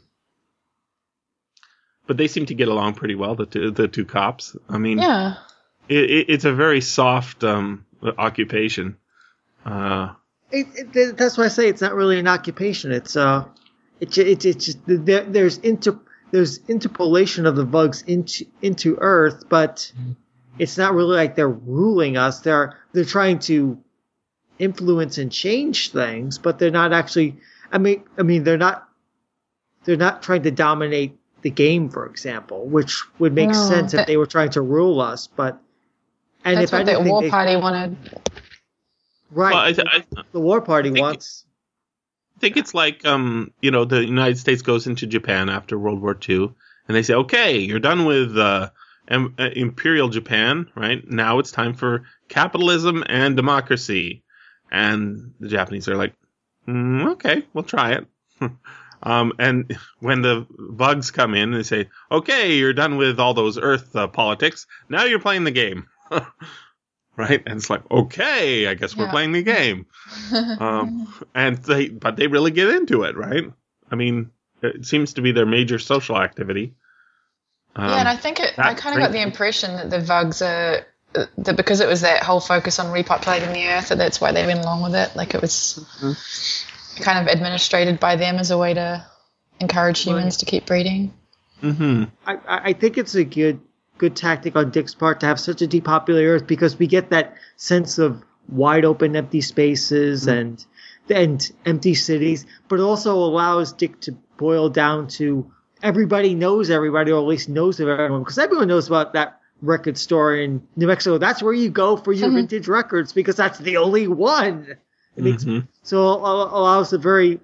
[2.08, 4.56] But they seem to get along pretty well, the two, the two cops.
[4.70, 5.36] I mean, Yeah.
[5.90, 7.86] it, it, it's a very soft um,
[8.18, 8.98] occupation.
[9.66, 10.10] Uh,
[10.52, 12.92] It, it, that's why I say it's not really an occupation.
[12.92, 13.46] It's uh,
[14.00, 16.00] it, ju- it, it's just there, there's inter
[16.32, 19.92] there's interpolation of the Vugs into into Earth, but
[20.60, 22.40] it's not really like they're ruling us.
[22.40, 23.78] They're they're trying to
[24.60, 27.38] influence and change things, but they're not actually.
[27.72, 28.88] I mean, I mean, they're not
[29.84, 34.08] they're not trying to dominate the game, for example, which would make No, sense if
[34.08, 35.28] they were trying to rule us.
[35.28, 35.60] But
[36.44, 37.98] and That's if what that anything, war they- party wanted.
[39.32, 41.46] right, well, I, th- I the war party think- wants.
[42.40, 46.18] think it's like um, you know, the United States goes into Japan after World War
[46.28, 46.52] II,
[46.88, 48.70] and they say, "Okay, you're done with uh,
[49.08, 51.06] em- uh, Imperial Japan, right?
[51.10, 54.24] Now it's time for capitalism and democracy."
[54.72, 56.14] And the Japanese are like,
[56.68, 58.08] mm, "Okay, we'll try it."
[59.04, 63.58] um, and when the Vugs come in, they say, "Okay, you're done with all those
[63.58, 64.68] Earth uh, politics.
[64.90, 65.88] Now you're playing the game."
[67.18, 69.86] Right, and it's like, okay, I guess we're playing the game
[70.60, 73.52] um, and they but they really get into it, right?
[73.92, 76.74] I mean, it seems to be their major social activity.
[77.76, 80.42] Um, yeah, and I think it, I kind of got the impression that the Vugs
[80.46, 80.86] are
[81.38, 84.46] that because it was that whole focus on repopulating the Earth, that that's why they
[84.46, 85.16] went along with it.
[85.16, 85.86] Like it was
[87.00, 89.06] kind of administrated by them as a way to
[89.60, 91.14] encourage humans to keep breeding.
[91.62, 92.06] Mm-hmm.
[92.26, 93.60] I, I I think it's a good
[93.98, 97.36] good tactic on Dick's part to have such a depopulated Earth because we get that
[97.56, 100.64] sense of wide open empty spaces and
[101.10, 105.52] and empty cities, but it also allows Dick to boil down to
[105.84, 109.98] everybody knows everybody or at least knows of everyone because everyone knows about that record
[109.98, 111.18] store in New Mexico.
[111.18, 112.36] That's where you go for your Mhm.
[112.36, 114.76] vintage records because that's the only one.
[115.16, 115.68] It makes Mhm.
[115.84, 117.40] so it al- allows a very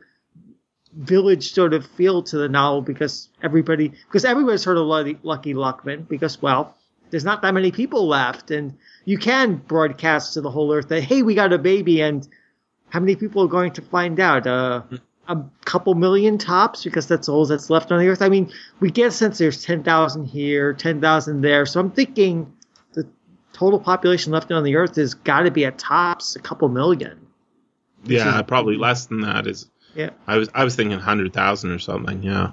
[0.94, 5.54] village sort of feel to the novel because everybody because everybody's heard of Lucky, Lucky
[5.54, 6.76] Luckman because well
[7.12, 8.74] there's not that many people left and
[9.06, 12.28] you can broadcast to the whole earth that hey we got a baby and
[12.90, 14.82] how many people are going to find out uh,
[15.28, 18.90] a couple million tops because that's all that's left on the earth I mean we
[18.92, 22.52] get a sense there's 10,000 here 10,000 there so I'm thinking
[22.94, 23.08] the
[23.54, 27.28] total population left on the earth has got to be at tops a couple million
[28.04, 29.48] Yeah, is- probably less than that.
[29.48, 32.24] Is yeah I was I was thinking hundred thousand or something.
[32.24, 32.52] Yeah,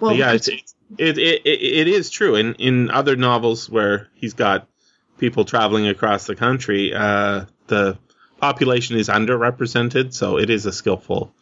[0.00, 2.36] well But yeah, it's- it's, it, it it it is true.
[2.36, 4.68] In in other novels where he's got
[5.18, 7.96] people traveling across the country, uh, the
[8.38, 11.32] population is underrepresented, so it is a skillful.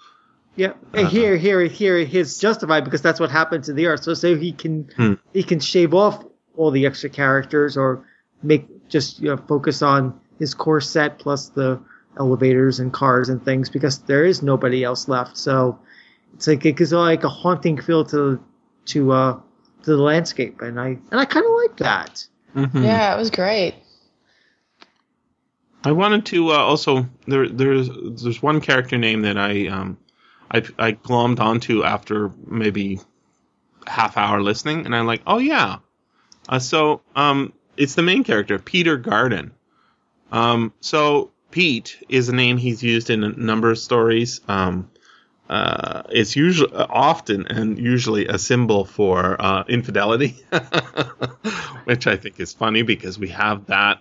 [0.55, 4.03] Yeah, and here, here, here, he's justified because that's what happened to the Earth.
[4.05, 5.15] So, so he can Hmm.
[5.33, 6.25] he can shave off
[6.57, 8.07] all the extra characters or
[8.43, 11.81] make just you know, focus on his core set plus the
[12.19, 15.39] elevators and cars and things because there is nobody else left.
[15.39, 15.79] So
[16.35, 18.39] it's like it gives like a haunting feel to
[18.87, 19.41] to uh
[19.85, 22.27] to the landscape, and I and I kind of like that.
[22.55, 22.85] Mhm.
[22.85, 23.75] Yeah, it was great.
[25.85, 27.89] I wanted to uh, also there there's
[28.23, 29.97] there's one character name that I um
[30.53, 33.01] I I glommed onto after maybe
[33.87, 35.79] half hour listening, and I'm like, oh yeah,
[36.49, 39.53] uh, so um it's the main character Peter Garden.
[40.31, 44.41] Um, so Pete is a name he's used in a number of stories.
[44.49, 44.91] Um,
[45.53, 50.35] uh, it's usually often and usually a symbol for uh, infidelity,
[51.85, 54.01] which I think is funny because we have that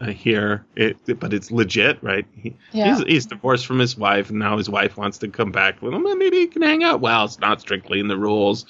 [0.00, 2.26] uh, here, it, but it's legit, right?
[2.34, 2.96] He, Yeah.
[2.96, 5.94] he's, he's divorced from his wife, and now his wife wants to come back with
[5.94, 6.02] him.
[6.02, 7.00] Well, maybe he can hang out.
[7.00, 8.66] Well, it's not strictly in the rules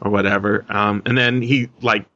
[0.00, 0.66] or whatever.
[0.68, 2.06] Um, and then he like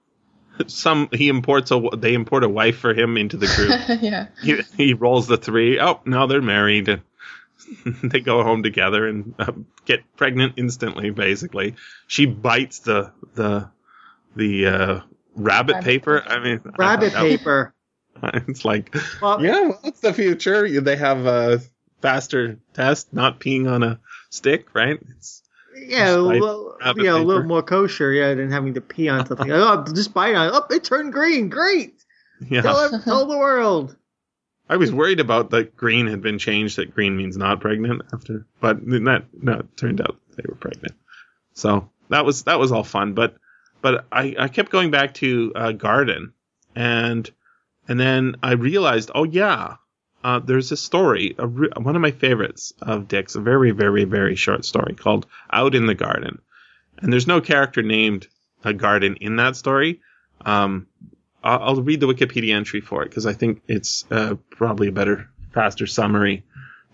[0.67, 4.03] some he imports a they import a wife for him into the group.
[4.03, 4.27] yeah.
[4.43, 5.79] he, he rolls the three.
[5.81, 7.01] Oh, now they're married.
[8.03, 9.53] they go home together and uh,
[9.85, 11.11] get pregnant instantly.
[11.11, 11.75] Basically,
[12.07, 13.71] she bites the the
[14.37, 15.01] the uh,
[15.35, 16.23] rabbit Rabbit paper.
[16.27, 17.75] I mean, Rabbit I- paper.
[18.23, 20.81] It's like, Well, yeah, well, that's the future.
[20.81, 21.61] They have a
[22.03, 23.99] faster test, not peeing on a
[24.31, 25.01] stick, right?
[25.17, 25.43] It's,
[25.75, 29.27] Yeah, well, rabbit yeah, a little more more kosher, yeah, than having to pee on
[29.27, 29.51] something.
[29.51, 30.53] oh, just bite on it.
[30.55, 31.49] Oh, it turned green.
[31.49, 31.95] Great.
[32.49, 32.61] yeah.
[32.63, 33.97] Tell, tell the world.
[34.73, 36.77] I was worried about that green had been changed.
[36.77, 40.95] That green means not pregnant after, but that no, it turned out they were pregnant.
[41.53, 43.13] So that was that was all fun.
[43.13, 43.37] But
[43.83, 46.33] but I, I kept going back to uh, Garden,
[46.75, 47.31] and
[47.87, 49.77] and then I realized, oh yeah,
[50.25, 54.05] uh, there's a story, a re- one of my favorites of Dick's, a very very
[54.05, 56.41] very short story called Out in the Garden,
[56.97, 58.27] and there's no character named
[58.65, 60.01] a garden in that story.
[60.47, 60.87] Um,
[61.45, 65.29] I'll, read the Wikipedia entry for it because I think it's uh, probably a better,
[65.53, 66.45] faster summary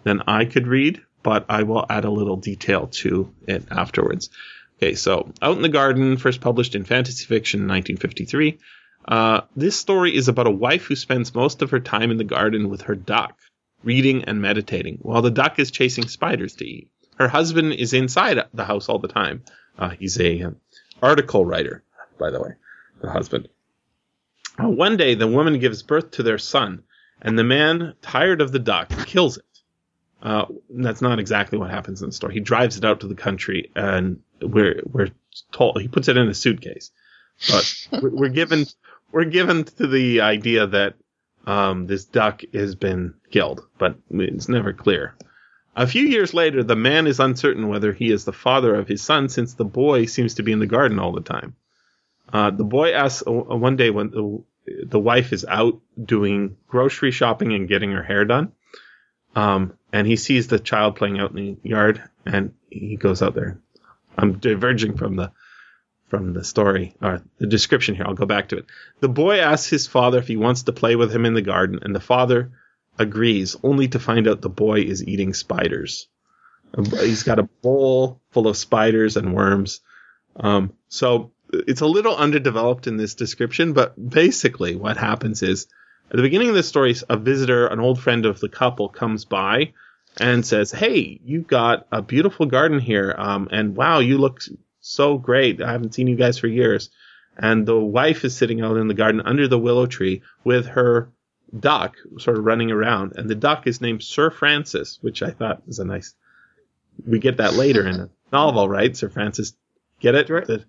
[0.04, 4.30] than I could read, but I will add a little detail to it afterwards.
[4.78, 8.58] Okay, so Out in the Garden, first published in Fantasy Fiction in 1953.
[9.06, 12.24] Uh, this story is about a wife who spends most of her time in the
[12.24, 13.38] garden with her duck,
[13.82, 16.90] reading and meditating, while the duck is chasing spiders to eat.
[17.16, 19.44] Her husband is inside the house all the time.
[19.78, 20.56] Uh, he's a um,
[21.02, 21.82] article writer,
[22.18, 22.50] by the way,
[23.00, 23.48] the husband.
[24.62, 26.82] Uh, one day, the woman gives birth to their son,
[27.22, 29.44] and the man, tired of the duck, kills it.
[30.22, 32.34] Uh, that's not exactly what happens in the story.
[32.34, 35.10] He drives it out to the country, and we're we're
[35.52, 36.90] told he puts it in a suitcase.
[37.48, 38.66] But we're- we're given
[39.12, 40.94] we're given to the idea that
[41.46, 45.14] um, this duck has been killed, but it's never clear.
[45.76, 49.00] A few years later, the man is uncertain whether he is the father of his
[49.00, 51.54] son, since the boy seems to be in the garden all the time.
[52.32, 54.44] Uh, the boy asks uh, one day when
[54.86, 58.52] the, wife is out doing grocery shopping and getting her hair done,
[59.34, 63.34] um, and he sees the child playing out in the yard, and he goes out
[63.34, 63.58] there.
[64.16, 65.32] I'm diverging from the
[66.08, 68.06] from the story or the description here.
[68.06, 68.66] I'll go back to it.
[69.00, 71.80] The boy asks his father if he wants to play with him in the garden,
[71.82, 72.50] and the father
[72.98, 76.08] agrees, only to find out the boy is eating spiders.
[76.76, 79.80] He's got a bowl full of spiders and worms.
[80.36, 85.66] Um, so it's a little underdeveloped in this description, but basically what happens is
[86.10, 89.24] at the beginning of the story, a visitor, an old friend of the couple, comes
[89.24, 89.72] by
[90.18, 94.40] and says, "Hey, you've got a beautiful garden here, um, and wow, you look
[94.80, 95.60] so great.
[95.62, 96.90] I haven't seen you guys for years."
[97.36, 101.10] And the wife is sitting out in the garden under the willow tree with her
[101.58, 105.66] duck, sort of running around, and the duck is named Sir Francis, which I thought
[105.66, 106.14] was a nice.
[107.06, 108.96] We get that later in the novel, right?
[108.96, 109.54] Sir Francis,
[110.00, 110.26] get it?
[110.26, 110.46] Drake.
[110.46, 110.64] The-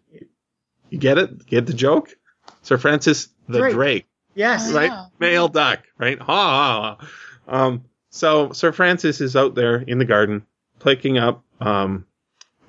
[0.89, 1.45] you get it?
[1.45, 2.15] Get the joke?
[2.62, 3.73] Sir Francis the Drake.
[3.73, 4.71] Drake Yes.
[4.71, 4.89] Right?
[4.89, 5.06] Yeah.
[5.19, 6.19] Male duck, right?
[6.19, 7.08] Ha, ha, ha.
[7.47, 10.45] Um, so Sir Francis is out there in the garden,
[10.80, 12.06] picking up um,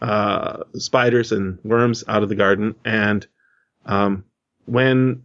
[0.01, 3.27] uh, spiders and worms out of the garden, and
[3.87, 4.25] um,
[4.67, 5.25] when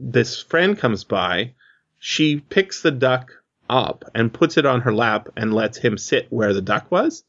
[0.00, 1.54] this friend comes by,
[1.98, 3.30] she picks the duck
[3.68, 7.24] up and puts it on her lap and lets him sit where the duck was.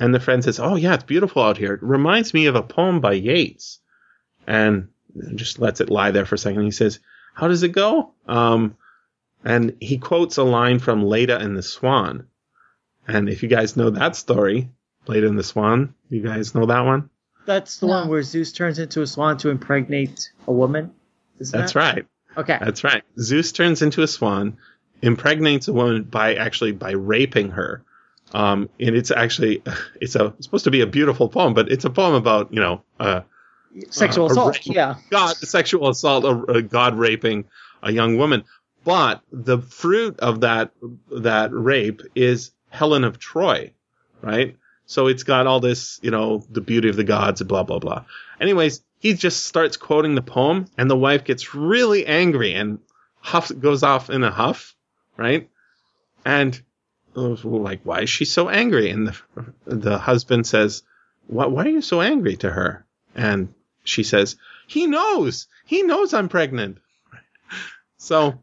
[0.00, 1.74] And the friend says, "Oh yeah, it's beautiful out here.
[1.74, 3.80] It reminds me of a poem by Yeats."
[4.48, 4.88] And
[5.34, 6.62] just lets it lie there for a second.
[6.62, 7.00] He says,
[7.34, 8.12] how does it go?
[8.26, 8.76] Um,
[9.44, 12.26] and he quotes a line from Leda and the Swan.
[13.06, 14.70] And if you guys know that story,
[15.06, 17.10] Leda and the Swan, you guys know that one?
[17.46, 17.92] That's the No.
[17.92, 20.92] one where Zeus turns into a swan to impregnate a woman.
[21.38, 21.78] Isn't That's that?
[21.78, 22.06] right.
[22.36, 22.58] Okay.
[22.60, 23.02] That's right.
[23.18, 24.56] Zeus turns into a swan,
[25.02, 27.82] impregnates a woman by actually by raping her.
[28.34, 29.62] Um, and it's actually
[30.00, 32.60] it's a it's supposed to be a beautiful poem, but it's a poem about you
[32.60, 33.22] know uh,
[33.90, 34.66] Sexual uh, assault.
[34.66, 34.96] Yeah.
[35.10, 37.44] God sexual assault, a, a God raping
[37.82, 38.44] a young woman.
[38.84, 40.72] But the fruit of that
[41.10, 43.72] that rape is Helen of Troy,
[44.22, 44.56] right?
[44.86, 48.04] So it's got all this, you know, the beauty of the gods, blah blah blah.
[48.40, 52.78] Anyways, he just starts quoting the poem, and the wife gets really angry and
[53.20, 54.74] huff goes off in a huff,
[55.16, 55.48] right?
[56.24, 56.60] And
[57.14, 58.90] like, why is she so angry?
[58.90, 59.14] And the
[59.66, 60.82] the husband says,
[61.26, 62.86] why, why are you so angry to her?
[63.14, 63.52] And
[63.88, 64.36] she says,
[64.66, 66.78] he knows, he knows I'm pregnant.
[68.00, 68.38] So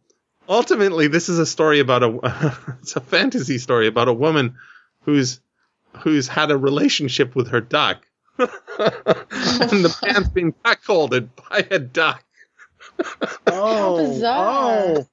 [0.50, 4.58] ultimately, this is a story about a, it's a fantasy story about a woman
[5.04, 5.40] who's,
[6.00, 8.06] who's had a relationship with her duck.
[8.38, 12.22] and the man's being cuckolded by a duck.
[13.48, 14.78] Oh, bizarre.
[14.98, 15.08] oh,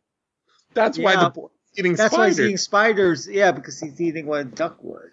[0.75, 3.29] That's why the boy's eating that's why he's eating spiders.
[3.29, 5.13] Yeah, because he's eating what a duck would.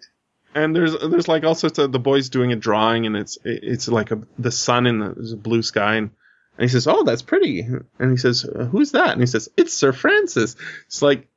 [0.54, 3.88] And there's there's like all sorts of the boys doing a drawing and it's it's
[3.88, 6.10] like a the sun in the, blue sky and,
[6.58, 7.60] and he says oh that's pretty.
[7.60, 9.10] And he says "Uh, who's that?
[9.10, 10.56] And he says it's Sir Francis.
[10.86, 11.28] It's like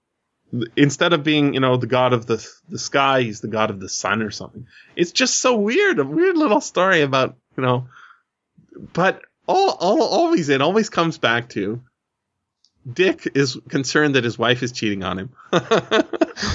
[0.75, 3.79] instead of being you know the god of the the sky he's the god of
[3.79, 4.67] the sun or something.
[4.95, 7.87] It's just so weird a weird little story about you know
[8.93, 11.81] but all all always it always comes back to
[12.91, 15.29] Dick is concerned that his wife is cheating on him.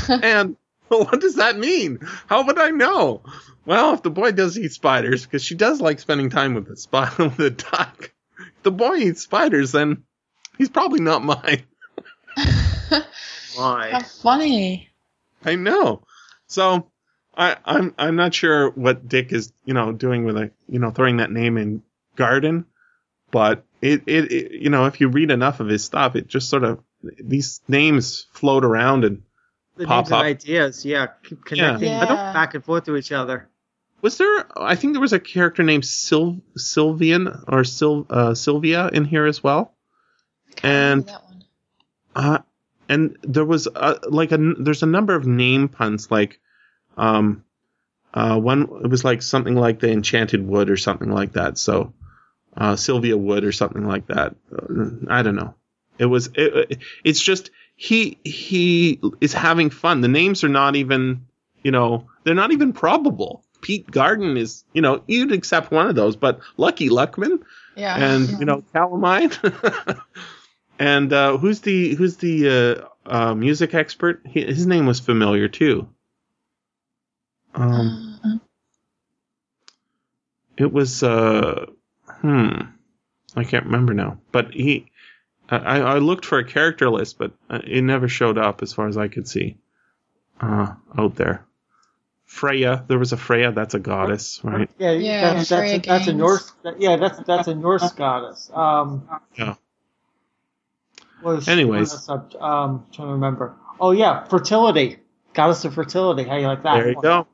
[0.08, 0.56] And
[0.98, 1.98] what does that mean?
[2.26, 3.22] How would I know?
[3.66, 6.76] Well, if the boy does eat spiders, because she does like spending time with the
[6.76, 8.12] spy with the duck.
[8.38, 10.04] If the boy eats spiders, then
[10.56, 11.64] he's probably not mine.
[13.56, 13.90] Why?
[13.90, 14.88] How funny.
[15.44, 16.02] I know.
[16.46, 16.90] So
[17.36, 20.90] I, I'm I'm not sure what Dick is you know doing with a you know
[20.90, 21.82] throwing that name in
[22.16, 22.64] garden,
[23.30, 26.48] but it, it, it you know if you read enough of his stuff, it just
[26.48, 29.22] sort of these names float around and
[29.78, 30.24] The Pop names and up.
[30.24, 32.02] ideas, yeah, keep connecting Yeah.
[32.02, 33.48] I don't- back and forth to each other.
[34.02, 34.46] Was there?
[34.56, 39.26] I think there was a character named Syl- Sylvian or Syl- uh, Sylvia in here
[39.26, 39.74] as well,
[40.62, 41.44] and That one.
[42.14, 42.38] uh,
[42.88, 46.38] and there was uh like a there's a number of name puns like,
[46.96, 47.44] um,
[48.14, 51.58] uh, one it was like something like the Enchanted Wood or something like that.
[51.58, 51.92] So,
[52.56, 54.36] uh, Sylvia Wood or something like that.
[54.52, 55.54] Uh, I don't know.
[55.98, 57.50] It was it, it's just
[57.80, 60.00] he he is having fun.
[60.00, 61.26] The names are not even
[61.62, 63.44] you know they're not even probable.
[63.62, 67.40] Pete Garden is you know you'd accept one of those, but Lucky Luckman
[67.76, 67.96] Yeah.
[67.96, 69.30] and you know Calumine
[70.80, 72.48] and uh, who's the who's the
[73.06, 74.22] uh, uh, music expert?
[74.26, 75.88] He, his name was familiar too.
[77.54, 78.38] Um, Uh,
[80.56, 81.66] it was uh,
[82.08, 82.50] hmm,
[83.36, 84.18] I can't remember now.
[84.32, 84.90] But he,
[85.50, 88.86] I, I looked for a character list, but uh, it never showed up as far
[88.88, 89.56] as I could see.
[90.40, 91.44] Uh, out there,
[92.26, 92.84] Freya.
[92.86, 93.50] There was a Freya.
[93.52, 94.70] That's a goddess, right?
[94.78, 96.52] Yeah, Yeah, that's that's, a, that's a Norse.
[96.62, 98.50] that- yeah, that's that's a Norse goddess.
[98.54, 99.54] Um, Yeah.
[101.22, 101.90] what is Anyways.
[101.90, 103.56] what is sub- um, trying to remember.
[103.80, 104.98] Oh yeah, fertility,
[105.34, 106.24] goddess of fertility.
[106.24, 106.74] How you like that?
[106.74, 107.26] There you go.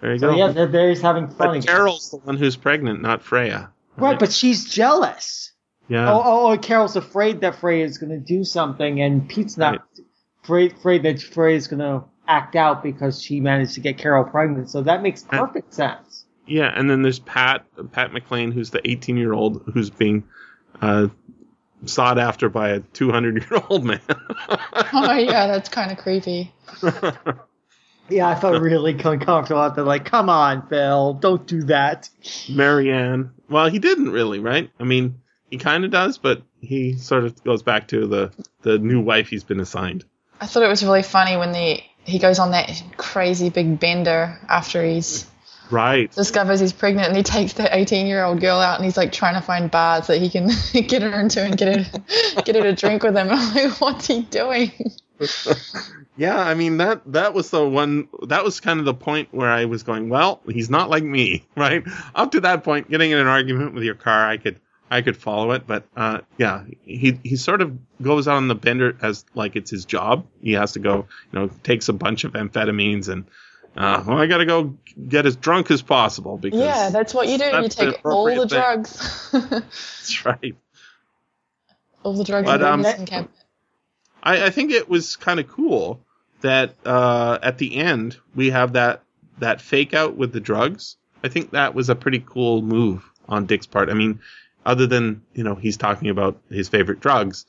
[0.00, 0.36] There you So go.
[0.36, 1.36] yeah, there, there he's having fun.
[1.38, 1.62] but again.
[1.62, 3.70] Carol's the one who's pregnant, not Freya.
[3.96, 5.51] Right, but she's jealous.
[5.88, 6.10] Yeah.
[6.10, 9.72] Oh, oh, oh, Carol's afraid that Frey is going to do something, and Pete's not
[9.72, 9.80] Right.
[10.44, 14.24] afraid, afraid that Frey is going to act out because she managed to get Carol
[14.24, 14.70] pregnant.
[14.70, 16.24] So that makes perfect sense.
[16.46, 20.24] Yeah, and then there's Pat Pat McClain, who's the 18 year old who's being
[20.80, 21.08] uh,
[21.84, 24.00] sought after by a 200 year old man.
[24.92, 26.52] oh yeah, that's kind of creepy.
[28.08, 29.84] Yeah, I felt really uncomfortable out there.
[29.84, 32.10] Like, come on, Phil, don't do that.
[32.50, 33.30] Marianne.
[33.48, 34.70] Well, he didn't really, right?
[34.78, 35.21] I mean,
[35.52, 38.32] he kind of does, but he sort of goes back to the
[38.62, 40.02] the new wife he's been assigned.
[40.40, 44.38] I thought it was really funny when the he goes on that crazy big bender
[44.48, 45.26] after he's
[45.70, 46.10] Right.
[46.10, 49.12] discovers he's pregnant and he takes the 18 year old girl out and he's like
[49.12, 52.00] trying to find bars that he can get her into and get her
[52.44, 53.28] get her to drink with him.
[53.30, 54.72] I'm like, what's he doing?
[56.16, 59.48] Yeah, I mean that that was the one that was kind of the point where
[59.48, 61.82] I was going, well, he's not like me, right?
[62.14, 64.60] Up to that point, getting in an argument with your car, I could
[64.92, 68.96] I could follow it, but uh, yeah, he he sort of goes on the bender
[69.00, 70.26] as like it's his job.
[70.42, 73.24] He has to go, you know, takes a bunch of amphetamines and
[73.76, 74.76] uh, well, I got to go
[75.08, 77.44] get as drunk as possible because Yeah, that's what you do.
[77.46, 78.48] You that's the take all the thing.
[78.48, 79.30] drugs.
[79.32, 80.54] that's right.
[82.02, 83.28] all the drugs But, in the um.
[84.22, 86.00] I, I think it was kind of cool
[86.42, 89.02] that uh, at the end we have that
[89.38, 90.96] that fake out with the drugs.
[91.24, 93.88] I think that was a pretty cool move on Dick's part.
[93.88, 94.20] I mean,
[94.64, 97.46] other than you know he's talking about his favorite drugs,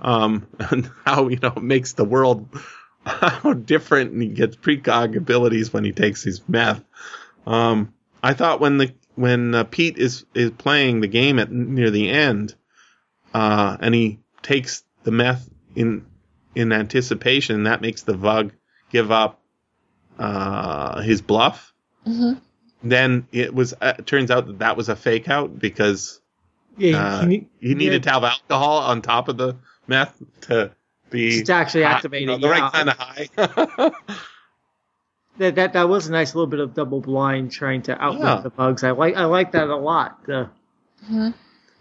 [0.00, 2.48] um, and how you know it makes the world
[3.06, 6.82] how different, and he gets precog abilities when he takes his meth.
[7.46, 7.92] Um,
[8.22, 12.08] I thought when the when uh, Pete is is playing the game at near the
[12.10, 12.54] end,
[13.32, 16.06] uh, and he takes the meth in
[16.54, 18.52] in anticipation, that makes the Vug
[18.90, 19.40] give up
[20.18, 21.72] uh, his bluff.
[22.06, 22.40] Mhm.
[22.82, 26.20] Then it was uh, turns out that that was a fake out because
[26.76, 29.56] Yeah, uh, he, he, he needed to have alcohol on top of the
[29.86, 30.72] meth to
[31.10, 32.60] be to actually high, activate you know, the yeah.
[32.60, 33.28] right kind of high.
[35.38, 38.40] that, that that was a nice little bit of double blind trying to outwit Yeah.
[38.40, 38.84] the Vugs.
[38.84, 40.18] I like I like that a lot.
[40.28, 40.46] Uh,
[41.10, 41.34] Mhm.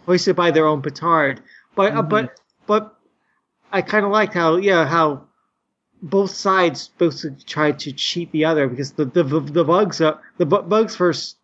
[0.06, 1.42] hoisted by their own petard,
[1.76, 2.38] but uh, but
[2.68, 2.98] but
[3.72, 5.28] I kind of liked how yeah how
[6.02, 10.46] both sides both tried to cheat the other because the the the Vugs uh, the
[10.46, 11.38] bu- Vugs first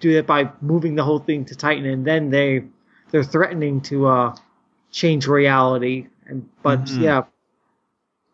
[0.00, 2.64] do that by moving the whole thing to Titan and then they
[3.10, 4.34] they're threatening to uh
[4.90, 7.00] change reality and but Mhm.
[7.02, 7.22] yeah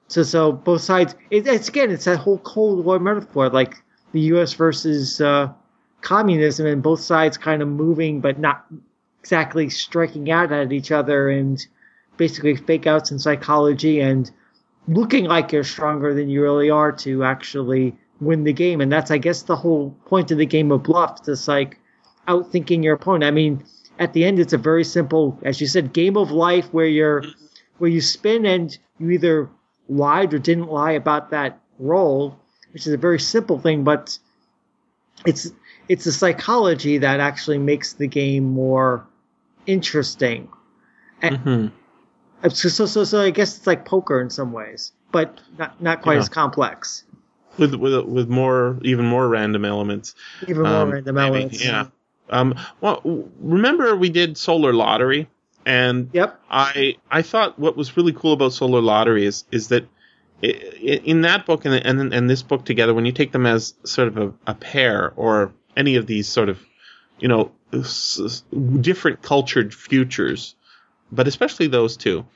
[0.08, 3.76] so so both sides it, it's again it's that whole Cold War metaphor like
[4.12, 4.54] the U.S.
[4.54, 5.52] versus uh,
[6.00, 8.66] communism and both sides kind of moving but not
[9.20, 11.64] exactly striking out at each other and
[12.16, 14.30] basically fake outs in psychology and
[14.88, 19.10] looking like you're stronger than you really are to actually win the game and that's
[19.10, 21.78] I guess the whole point of the game of bluff just like
[22.28, 23.64] outthinking your opponent I mean
[23.98, 27.24] at the end it's a very simple as you said game of life where you're
[27.78, 29.48] where you spin and you either
[29.88, 32.38] lied or didn't lie about that roll,
[32.72, 34.18] which is a very simple thing, but
[35.26, 35.50] it's
[35.88, 39.06] it's the psychology that actually makes the game more
[39.66, 40.48] interesting.
[41.22, 41.72] Mhm.
[42.44, 45.80] Uh, So, so, so, so I guess it's like poker in some ways, but not
[45.80, 46.20] not quite Yeah.
[46.20, 47.04] as complex.
[47.60, 50.14] With with with more even more random elements.
[50.48, 51.64] Even more Um, random maybe, elements.
[51.64, 51.86] Yeah.
[52.30, 52.54] Um.
[52.80, 53.00] Well,
[53.40, 55.28] remember we did Solar Lottery,
[55.66, 56.40] and Yep.
[56.50, 59.84] I I thought what was really cool about Solar Lottery is is that
[60.42, 63.46] i- i- in that book and and and this book together, when you take them
[63.46, 66.58] as sort of a, a pair or any of these sort of
[67.20, 67.52] you know
[68.80, 70.54] different cultured futures,
[71.12, 72.26] but especially those two,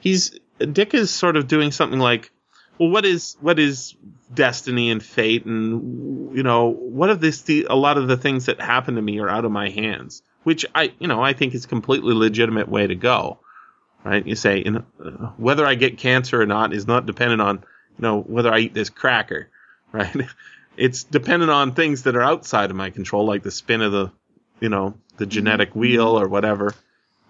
[0.00, 0.38] he's
[0.72, 2.30] Dick is sort of doing something like,
[2.78, 3.94] well, what is what is
[4.34, 7.42] destiny and fate, and you know what of this?
[7.42, 10.22] The, a lot of the things that happen to me are out of my hands,
[10.42, 13.38] which I you know I think is completely legitimate way to go,
[14.02, 14.26] right?
[14.26, 17.56] You say, you know, uh, whether I get cancer or not is not dependent on
[17.56, 19.50] you know whether I eat this cracker,
[19.92, 20.16] right?
[20.76, 24.12] It's dependent on things that are outside of my control, like the spin of the
[24.60, 26.74] you know the genetic wheel or whatever.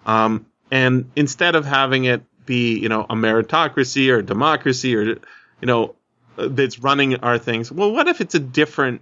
[0.05, 5.03] Um, and instead of having it be, you know, a meritocracy or a democracy or,
[5.03, 5.19] you
[5.61, 5.95] know,
[6.37, 9.01] that's running our things, well, what if it's a different,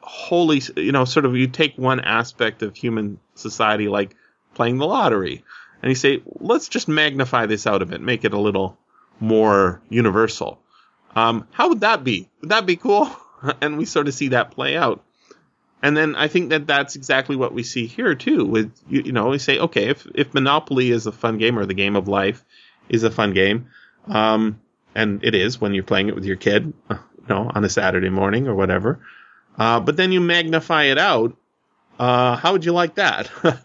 [0.00, 4.14] wholly, you know, sort of you take one aspect of human society, like
[4.54, 5.44] playing the lottery,
[5.82, 8.78] and you say, let's just magnify this out a bit, make it a little
[9.20, 10.60] more universal.
[11.14, 12.28] Um, how would that be?
[12.40, 13.10] Would that be cool?
[13.60, 15.04] and we sort of see that play out.
[15.82, 18.44] And then I think that that's exactly what we see here too.
[18.44, 21.66] With you, you know, we say, okay, if if Monopoly is a fun game or
[21.66, 22.44] the game of life
[22.88, 23.66] is a fun game,
[24.06, 24.60] um,
[24.94, 28.10] and it is when you're playing it with your kid, you know, on a Saturday
[28.10, 29.00] morning or whatever.
[29.58, 31.36] Uh, but then you magnify it out.
[31.98, 33.30] Uh, how would you like that?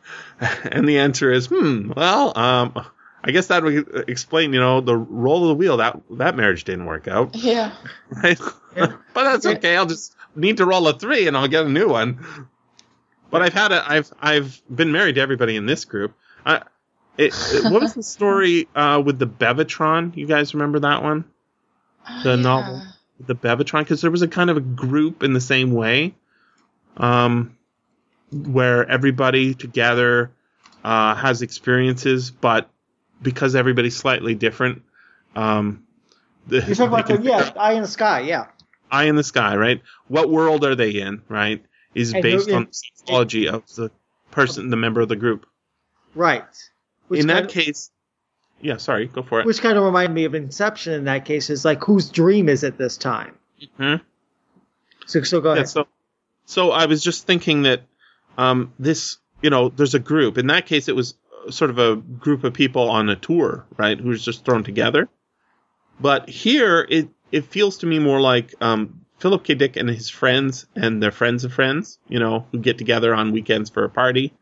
[0.64, 2.74] and the answer is, hmm, well, um,
[3.24, 5.78] I guess that would explain, you know, the roll of the wheel.
[5.78, 7.74] That that marriage didn't work out Yeah.
[8.10, 8.40] right?
[8.76, 9.76] but that's okay.
[9.76, 12.26] I'll just need to roll a three and I'll get a new one.
[13.30, 16.14] But I've had a, I've I've been married to everybody in this group.
[16.46, 16.64] I,
[17.18, 20.16] it, it- what was the story uh, with the Bevatron?
[20.16, 21.26] You guys remember that one?
[22.24, 22.82] The Oh, novel,
[23.20, 26.16] the Bevatron, because there was a kind of a group in the same way,
[26.96, 27.58] um,
[28.32, 30.32] where everybody together
[30.84, 32.70] uh, has experiences, but
[33.22, 34.84] because everybody's slightly different,
[35.36, 35.86] um,
[36.48, 38.46] the, You're talking about the yeah, eye in the sky, yeah.
[38.90, 39.82] eye in the sky, right?
[40.08, 41.64] What world are they in, right?
[41.94, 43.92] Is And based they're in- on the psychology of the
[44.32, 45.46] person, the member of the group.
[46.16, 46.46] Right.
[47.08, 47.92] Which in that of- case,
[48.62, 49.46] yeah, sorry, go for it.
[49.46, 51.50] which kind of reminded me of Inception in that case.
[51.50, 53.36] Is like whose dream is it this time?
[53.80, 54.02] Mhm.
[55.06, 55.70] So so go Yeah, ahead.
[55.70, 55.88] so,
[56.46, 57.84] so I was just thinking that
[58.38, 60.38] um, this, you know, there's a group.
[60.38, 61.16] In that case, it was
[61.50, 65.08] sort of a group of people on a tour, right, who's just thrown together.
[66.00, 69.56] But here, it it feels to me more like um, Philip K.
[69.56, 73.32] Dick and his friends and their friends of friends, you know, who get together on
[73.32, 74.34] weekends for a party.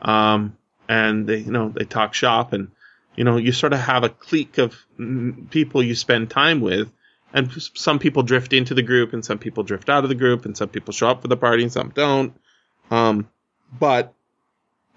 [0.00, 0.56] Um,
[0.92, 2.70] and they, you know, they talk shop and,
[3.16, 4.76] you know, you sort of have a clique of
[5.48, 6.92] people you spend time with.
[7.32, 10.44] And some people drift into the group and some people drift out of the group
[10.44, 12.38] and some people show up for the party and some don't.
[12.90, 13.26] Um,
[13.80, 14.12] but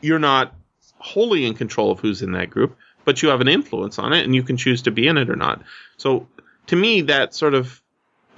[0.02, 0.54] you're not
[1.00, 2.76] wholly in control of who's in that group,
[3.06, 5.30] but you have an influence on it and you can choose to be in it
[5.30, 5.62] or not.
[5.96, 6.28] So
[6.68, 7.82] to me, that sort of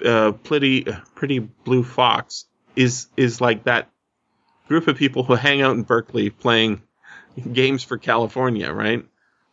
[0.06, 0.86] uh, pretty
[1.16, 2.46] pretty blue fox
[2.76, 3.90] is is like that
[4.68, 6.84] group of people who hang out in Berkeley playing
[7.54, 9.06] games for California, right?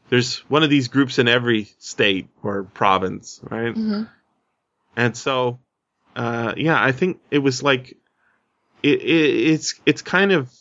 [0.08, 3.74] there's one of these groups in every state or province, right?
[3.74, 4.08] Mhm.
[4.96, 5.58] And so,
[6.14, 7.96] uh, yeah, I think it was like,
[8.82, 10.52] it, it, it's it's kind of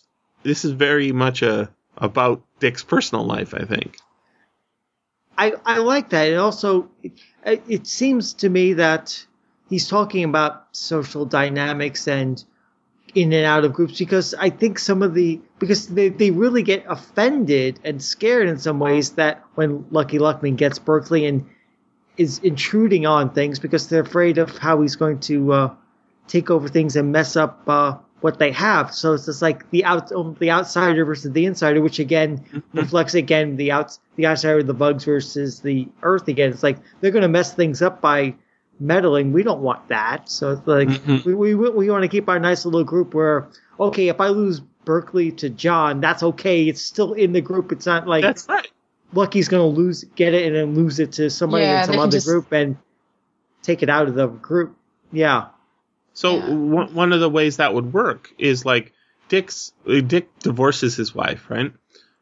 [0.44, 3.54] this is very much a about Dick's personal life.
[3.54, 3.98] I think.
[5.38, 6.30] I, I like that.
[6.30, 7.14] It also it,
[7.46, 9.26] it seems to me that
[9.70, 12.44] he's talking about social dynamics and
[13.16, 16.64] in and out of groups because I think some of the because they, they really
[16.64, 21.48] get offended and scared in some ways that when Lucky Luckman gets Berkeley and
[22.18, 25.76] is intruding on things because they're afraid of how he's going to uh,
[26.28, 28.94] take over things and mess up uh, what they have.
[28.94, 33.58] So it's just like the out the outsider versus the insider, which again reflects again
[33.58, 36.52] the outs the outsider the Vugs versus the earth again.
[36.52, 38.36] It's like they're going to mess things up by
[38.80, 39.32] meddling.
[39.34, 40.30] We don't want that.
[40.30, 41.26] So it's like Mhm.
[41.26, 43.48] we we we want to keep our nice little group where
[43.80, 46.66] okay, if I lose Berkeley to John, that's okay.
[46.68, 47.72] It's still in the group.
[47.72, 48.70] It's not like That's right.
[49.14, 52.00] Lucky's going to lose get it and then lose it to somebody Yeah, in some
[52.00, 52.78] other just- group and
[53.62, 54.76] take it out of the group.
[55.12, 55.46] Yeah.
[56.14, 56.50] So Yeah.
[56.54, 58.92] one one of the ways that would work is like
[59.30, 59.72] Dick's
[60.08, 61.72] Dick divorces his wife, right?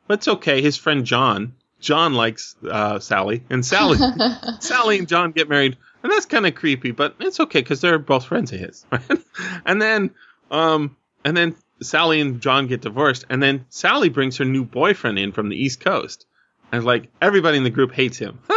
[0.08, 0.62] But it's okay.
[0.62, 3.98] His friend John, John likes uh, Sally, and Sally,
[4.60, 8.00] Sally and John get married, and that's kind of creepy, but it's okay because they're
[8.00, 9.22] both friends of his, right?
[9.66, 10.12] And then,
[10.50, 15.20] um, and then Sally and John get divorced, and then Sally brings her new boyfriend
[15.20, 16.26] in from the East Coast,
[16.72, 18.40] and like everybody in the group hates him.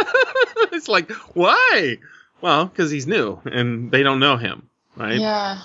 [0.71, 1.97] it's like why?
[2.41, 5.19] Well, because he's new and they don't know him, right?
[5.19, 5.61] Yeah.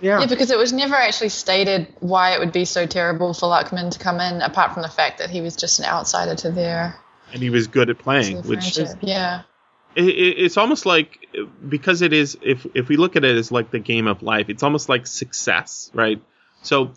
[0.00, 0.20] Yeah.
[0.20, 3.90] Yeah, because it was never actually stated why it would be so terrible for Luckman
[3.92, 6.96] to come in, apart from the fact that he was just an outsider to their,
[7.32, 8.98] and he was good at playing, which friendship.
[9.00, 9.42] Yeah.
[9.96, 11.26] It, it- it's almost like
[11.68, 14.48] because it is if if we look at it as like the game of life,
[14.48, 16.22] it's almost like success, right?
[16.62, 16.92] So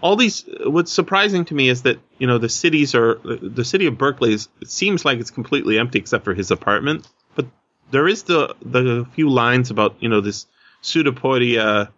[0.00, 3.86] all these what's surprising to me is that you know the cities are the city
[3.86, 7.46] of Berkeley is it seems like it's completely empty except for his apartment, but
[7.90, 10.46] there is the the few lines about you know this
[10.82, 11.88] pseudopodia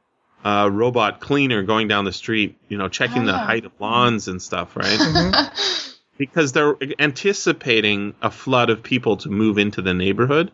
[0.44, 3.38] uh, robot cleaner going down the street, you know, checking the Ah.
[3.46, 5.00] height of lawns and stuff, right?
[6.16, 10.52] Because they're anticipating a flood of people to move into the neighborhood.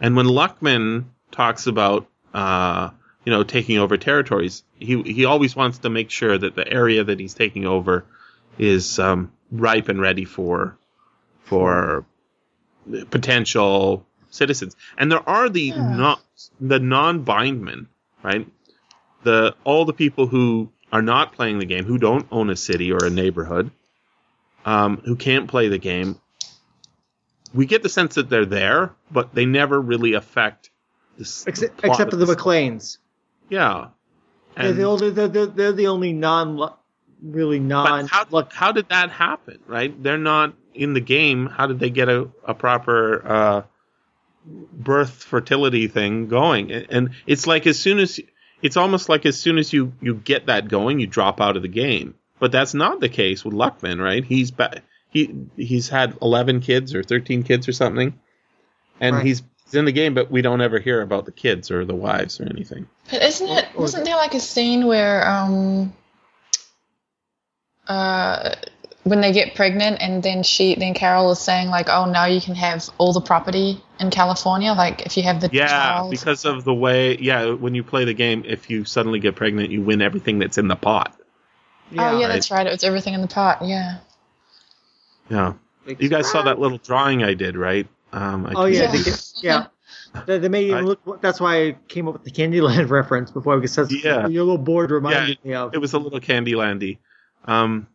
[0.00, 2.90] And when Luckman talks about, uh,
[3.24, 7.04] you know, taking over territories, he he always wants to make sure that the area
[7.04, 8.04] that he's taking over
[8.58, 10.76] is um, ripe and ready for
[11.44, 12.04] for
[13.10, 14.76] potential citizens.
[14.96, 15.82] And there are the Yeah.
[15.82, 16.22] not
[16.60, 17.88] the non-bindmen,
[18.22, 18.46] right?
[19.24, 22.92] The all the people who are not playing the game, who don't own a city
[22.92, 23.70] or a neighborhood,
[24.64, 26.20] um, who can't play the game.
[27.54, 30.70] We get the sense that they're there, but they never really affect
[31.16, 31.46] this.
[31.46, 32.98] Except, except for the McClains.
[33.48, 33.88] yeah.
[34.56, 36.72] They're the, only, they're, they're, the only non,
[37.22, 38.06] really non.
[38.06, 40.02] But how, luck- how did that happen, right?
[40.02, 41.46] They're not in the game.
[41.46, 43.62] How did they get a, a proper uh,
[44.44, 46.72] birth fertility thing going?
[46.72, 48.18] And- And it's like as soon as
[48.62, 51.62] it's almost like as soon as you you get that going, you drop out of
[51.62, 52.14] the game.
[52.38, 54.24] But that's not the case with Luckman, right?
[54.24, 58.18] He's ba- he he's had eleven kids or thirteen kids or something,
[59.00, 59.26] and Right.
[59.26, 61.94] he's he's in the game, but we don't ever hear about the kids or the
[61.96, 62.86] wives or anything.
[63.10, 63.64] But isn't it?
[63.74, 65.92] Or- or- Wasn't there like a scene where um,
[67.88, 68.54] uh,
[69.04, 72.40] when they get pregnant and then she, then Carol is saying like, oh, now you
[72.40, 76.10] can have all the property in California, like if you have the Yeah, child.
[76.10, 77.16] because of the way.
[77.16, 80.58] Yeah, when you play the game, if you suddenly get pregnant, you win everything that's
[80.58, 81.17] in the pot.
[81.92, 82.28] Oh yeah, right.
[82.28, 82.66] that's right.
[82.66, 83.58] It was everything in the pot.
[83.64, 83.98] Yeah.
[85.30, 85.54] Yeah,
[85.86, 87.86] you guys saw that little drawing I did, right?
[88.12, 89.02] Um, I Oh yeah, Yeah.
[89.02, 89.12] they
[89.42, 89.66] yeah.
[90.26, 91.20] They, they made it I- look.
[91.20, 94.26] That's why I came up with the Candyland reference before because that's Yeah.
[94.26, 95.74] your little board reminded me of.
[95.74, 96.98] it was a little Candylandy.
[97.44, 97.86] Um,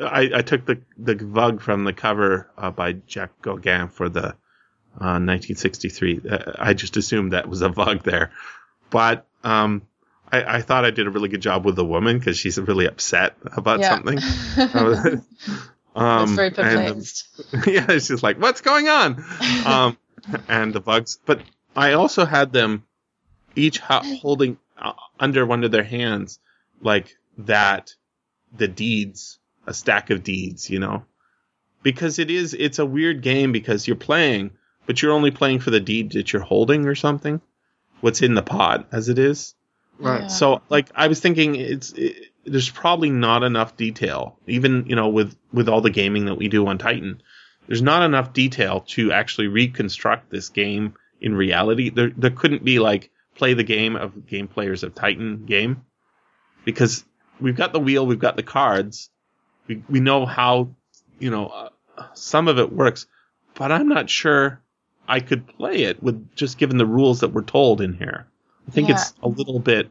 [0.00, 4.34] I, I took the the Vug from the cover uh, by Jack Gaughan for the
[5.00, 6.20] uh, 1963.
[6.28, 8.32] Uh, I just assumed that was a Vug there,
[8.90, 9.82] but um,
[10.32, 12.86] I, I thought I did a really good job with the woman because she's really
[12.86, 13.94] upset about yeah.
[13.94, 15.22] something.
[15.94, 17.28] Um, very and, perplexed.
[17.66, 19.24] yeah, she's like, what's going on?
[19.66, 19.98] Um,
[20.48, 21.18] and the Vugs.
[21.24, 21.42] But
[21.74, 22.84] I also had them
[23.56, 26.38] each ho- holding uh, under one of their hands,
[26.80, 27.94] like that,
[28.56, 31.04] the deeds, a stack of deeds, you know?
[31.82, 34.52] Because it is, it's a weird game because you're playing,
[34.86, 37.40] but you're only playing for the deed that you're holding or something.
[38.00, 39.54] What's in the pot as it is.
[40.00, 40.22] Right.
[40.22, 40.26] Yeah.
[40.28, 45.08] So, like, I was thinking, it's it, there's probably not enough detail, even you know,
[45.08, 47.22] with with all the gaming that we do on Titan.
[47.66, 51.90] There's not enough detail to actually reconstruct this game in reality.
[51.90, 55.84] There, there couldn't be like play the game of game players of Titan game
[56.64, 57.04] because
[57.40, 59.10] we've got the wheel, we've got the cards,
[59.66, 60.74] we we know how
[61.18, 61.68] you know uh,
[62.14, 63.06] some of it works,
[63.54, 64.62] but I'm not sure
[65.06, 68.26] I could play it with just given the rules that we're told in here.
[68.70, 68.94] I think Yeah.
[68.94, 69.90] it's a little bit.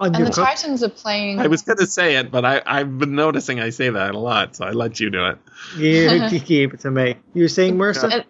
[0.00, 1.38] And the Titans are playing.
[1.38, 4.18] I was going to say it, but I, I've been noticing I say that a
[4.18, 5.38] lot, so I let you do it.
[5.76, 7.16] You you gave it to me.
[7.34, 8.10] You were saying, Marissa?
[8.12, 8.24] And,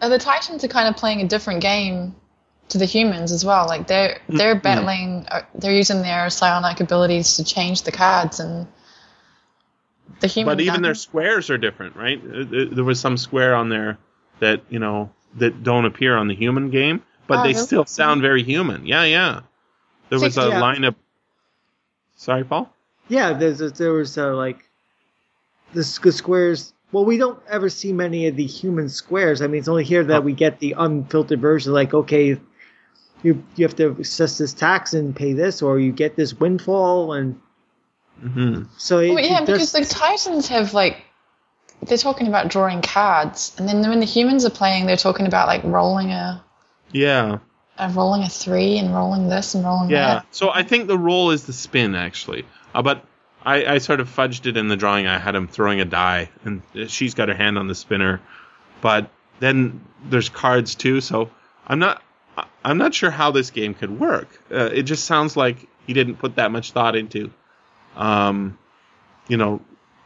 [0.00, 2.14] and the Titans are kind of playing a different game
[2.70, 3.66] to the humans as well.
[3.66, 5.26] Like they're they're battling.
[5.30, 8.66] uh, They're using their psionic abilities to change the cards, and
[10.20, 10.56] the human.
[10.56, 12.20] But even their squares are different, right?
[12.24, 13.98] Uh, uh, There was some square on there
[14.40, 17.66] that you know that don't appear on the human game, but Oh, they really?
[17.66, 18.86] still sound very human.
[18.86, 19.40] Yeah, yeah.
[20.10, 20.60] There was a Yeah.
[20.60, 20.94] line of.
[22.16, 22.70] Sorry, Paul.
[23.08, 24.68] Yeah, there's a, there was uh, like
[25.72, 26.72] the the squares.
[26.92, 29.42] Well, we don't ever see many of the human squares.
[29.42, 30.20] I mean, it's only here that Oh.
[30.20, 31.72] we get the unfiltered version.
[31.72, 32.38] Like, okay,
[33.22, 37.12] you you have to assess this tax and pay this, or you get this windfall,
[37.14, 37.40] and
[38.20, 41.04] hmm so it, Well, yeah, it because the Titans have like
[41.82, 45.48] they're talking about drawing cards, and then when the humans are playing, they're talking about
[45.48, 46.42] like rolling a,
[46.94, 47.38] Yeah,
[47.90, 50.06] rolling a three and rolling this and rolling yeah.
[50.06, 50.14] that.
[50.14, 50.22] Yeah.
[50.30, 53.04] So I think the roll is the spin actually, uh, but
[53.44, 55.06] I, I sort of fudged it in the drawing.
[55.06, 58.20] I had him throwing a die, and she's got her hand on the spinner,
[58.80, 61.00] but then there's cards too.
[61.00, 61.30] So
[61.66, 62.02] I'm not
[62.64, 64.28] I'm not sure how this game could work.
[64.50, 67.30] Uh, it just sounds like he didn't put that much thought into,
[67.96, 68.58] um,
[69.28, 69.60] you know,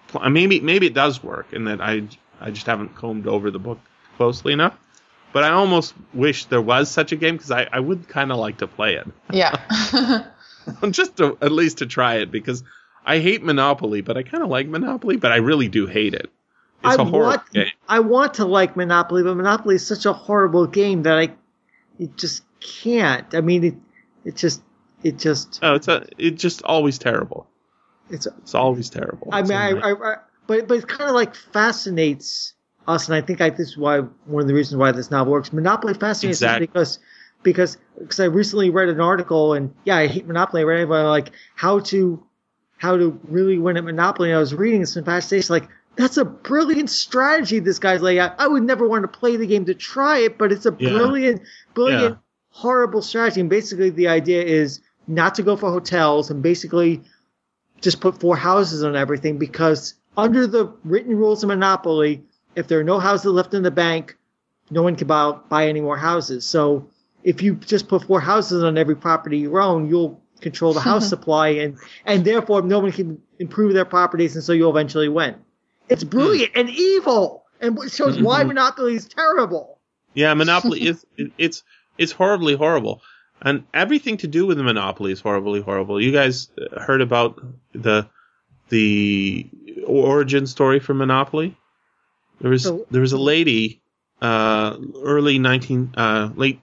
[0.08, 2.08] pl- maybe maybe it does work, and that I
[2.40, 3.78] I just haven't combed over the book
[4.16, 4.76] closely enough.
[5.32, 8.38] But I almost wish there was such a game because I, I would kind of
[8.38, 9.06] like to play it.
[9.32, 9.56] Yeah.
[10.90, 12.62] just to, at least to try it because
[13.04, 16.30] I hate Monopoly, but I kind of like Monopoly, but I really do hate it.
[16.84, 17.66] It's I a horrible want game.
[17.88, 21.30] I want to like Monopoly, but Monopoly is such a horrible game that I
[21.98, 23.34] it just can't.
[23.34, 23.74] I mean, it
[24.24, 24.62] it just
[25.02, 27.48] it just Oh, it's a it's just always terrible.
[28.10, 29.28] it's It's always terrible.
[29.32, 29.94] I It's mean, I,
[30.46, 32.54] but but it kind of like fascinates
[32.88, 35.32] us, and I think I, this is why one of the reasons why this novel
[35.32, 35.52] works.
[35.52, 36.66] Monopoly fascinates Exactly.
[36.66, 36.98] us because
[37.42, 40.62] because because I recently read an article, and yeah, I hate Monopoly.
[40.62, 42.24] I read about like how to
[42.78, 44.30] how to really win at Monopoly.
[44.30, 48.34] And I was reading some fascination, like that's a brilliant strategy this guy's laying out.
[48.38, 50.90] I would never want to play the game to try it, but it's a Yeah.
[50.90, 51.42] brilliant,
[51.74, 52.18] brilliant, Yeah.
[52.50, 53.40] horrible strategy.
[53.40, 57.02] And basically, the idea is not to go for hotels and basically
[57.80, 62.24] just put four houses on everything because under the written rules of Monopoly,
[62.54, 64.16] if there are no houses left in the bank,
[64.70, 66.46] no one can buy, buy any more houses.
[66.46, 66.88] So
[67.22, 71.08] if you just put four houses on every property you own, you'll control the house
[71.14, 75.36] supply and, and therefore no one can improve their properties and so you'll eventually win.
[75.88, 76.08] It's hmm.
[76.10, 78.24] brilliant and evil and it shows mm-hmm.
[78.24, 79.78] why Monopoly is terrible.
[80.14, 81.62] yeah, Monopoly is it's
[81.96, 83.02] it's horribly horrible,
[83.42, 86.00] and everything to do with the Monopoly is horribly horrible.
[86.00, 87.40] You guys heard about
[87.72, 88.08] the
[88.68, 89.48] the
[89.86, 91.56] origin story for Monopoly?
[92.40, 93.80] There was So- there was a lady,
[94.22, 96.60] uh, early nineteen, uh, late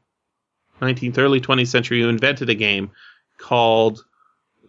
[0.81, 2.91] nineteenth, early twentieth century, who invented a game
[3.37, 4.03] called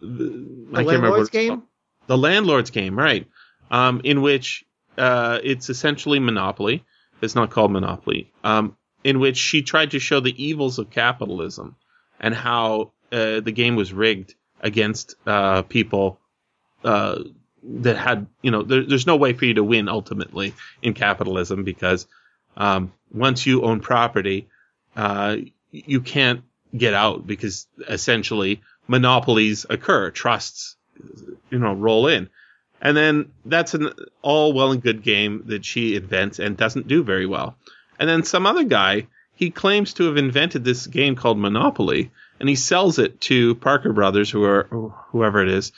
[0.01, 1.63] the, The Landlord's Game?
[2.07, 3.27] the landlord's game, right?
[3.71, 4.63] Um, in which
[4.97, 6.83] uh, it's essentially Monopoly.
[7.21, 8.31] It's not called Monopoly.
[8.43, 11.75] Um, in which she tried to show the evils of capitalism
[12.19, 16.19] and how uh, the game was rigged against uh, people
[16.83, 17.23] uh,
[17.67, 21.63] that had, you know, there, there's no way for you to win ultimately in capitalism
[21.63, 22.07] because
[22.55, 24.47] um, once you own property,
[24.95, 25.37] uh,
[25.71, 26.41] you can't
[26.75, 30.75] get out because essentially monopolies occur, trusts,
[31.49, 32.29] you know, roll in.
[32.81, 33.91] And then that's an
[34.21, 37.57] all well and good game that she invents and doesn't do very well.
[37.99, 42.47] And then some other guy, he claims to have invented this game called Monopoly, and
[42.47, 44.63] he sells it to Parker Brothers, who are
[45.11, 45.71] whoever it is.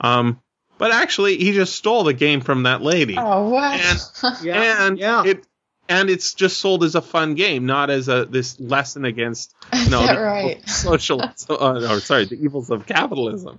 [0.00, 0.40] Um,
[0.78, 3.80] but actually, he just stole the game from that lady, Oh, what?
[3.80, 4.00] And-
[4.42, 4.86] Yeah.
[4.86, 5.24] and yeah.
[5.24, 5.46] it
[5.88, 9.90] and it's just sold as a fun game, not as a this lesson against Is
[9.90, 10.66] no right?
[10.68, 11.22] social.
[11.36, 13.58] So, uh, or sorry, the evils of capitalism.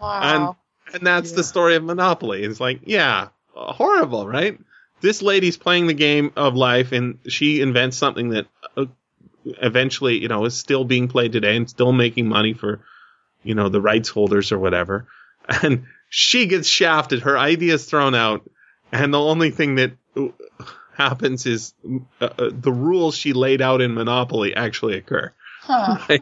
[0.00, 0.56] Wow.
[0.92, 1.36] And that's Yeah.
[1.36, 2.42] the story of Monopoly.
[2.42, 4.58] It's like, yeah, uh, horrible, right?
[5.00, 8.46] This lady's playing the game of life, and she invents something that
[8.76, 8.84] uh,
[9.44, 12.80] eventually, you know, is still being played today and still making money for,
[13.42, 15.06] you know, the rights holders or whatever.
[15.62, 17.22] And she gets shafted.
[17.22, 18.42] Her idea's thrown out,
[18.92, 20.28] and the only thing that uh,
[20.94, 21.72] happens is
[22.20, 25.32] uh, uh, the rules she laid out in Monopoly actually occur.
[25.62, 25.96] huh.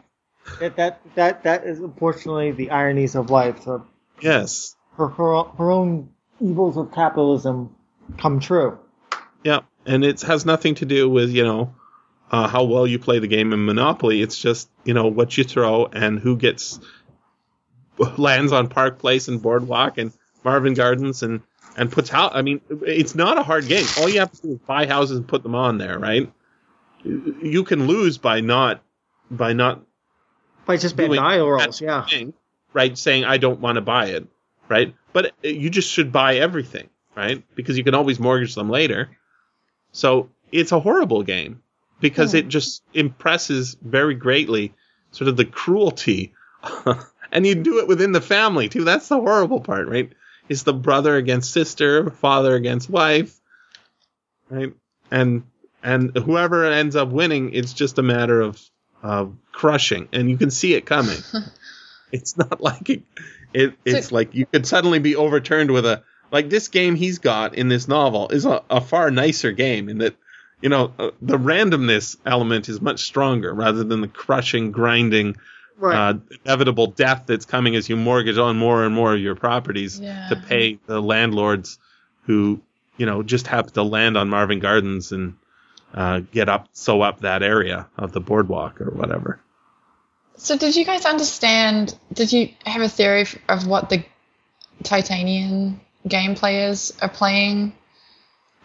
[0.59, 3.63] that, that that that is unfortunately the ironies of life.
[3.63, 3.85] So
[4.21, 4.77] Yes.
[4.95, 7.75] her her, her own evils of capitalism
[8.17, 8.79] come true.
[9.43, 11.75] Yeah, and it has nothing to do with you know
[12.31, 14.21] uh, how well you play the game in Monopoly.
[14.21, 16.79] It's just you know what you throw and who gets
[18.17, 20.11] lands on Park Place and Boardwalk and
[20.43, 21.41] Marvin Gardens and
[21.77, 22.29] and puts how.
[22.29, 23.85] I mean, it's not a hard game.
[23.99, 26.31] All you have to do is buy houses and put them on there, right?
[27.03, 28.83] You can lose by not
[29.29, 29.81] by not
[30.65, 32.05] By just bad rolls, yeah.
[32.05, 32.33] thing,
[32.73, 32.97] right?
[32.97, 34.27] Saying I don't want to buy it,
[34.67, 34.93] right?
[35.13, 37.43] But you just should buy everything, right?
[37.55, 39.09] Because you can always mortgage them later.
[39.91, 41.61] So it's a horrible game
[41.99, 44.73] because it just impresses very greatly
[45.11, 46.33] sort of the cruelty,
[47.31, 48.83] and you do it within the family too.
[48.83, 50.11] That's the horrible part, right?
[50.49, 53.39] It's the brother against sister, father against wife,
[54.49, 54.73] right?
[55.09, 55.43] And
[55.83, 58.61] and whoever ends up winning, it's just a matter of
[59.03, 61.17] of crushing, and you can see it coming.
[62.11, 63.03] it's not like it,
[63.53, 67.19] it it's So- like you could suddenly be overturned with a like this game he's
[67.19, 70.15] got in this novel is a, a far nicer game in that
[70.61, 75.35] you know uh, the randomness element is much stronger rather than the crushing grinding
[75.81, 75.97] Right.
[75.97, 76.13] uh,
[76.45, 80.29] inevitable death that's coming as you mortgage on more and more of your properties Yeah.
[80.29, 81.79] to pay the landlords
[82.25, 82.61] who
[82.97, 85.35] you know just happen to land on Marvin Gardens and
[85.93, 89.39] uh, get up sew up that area of the boardwalk or whatever.
[90.37, 91.97] So did you guys understand?
[92.13, 94.03] Did you have a theory of what the
[94.83, 97.73] Titanian game players are playing?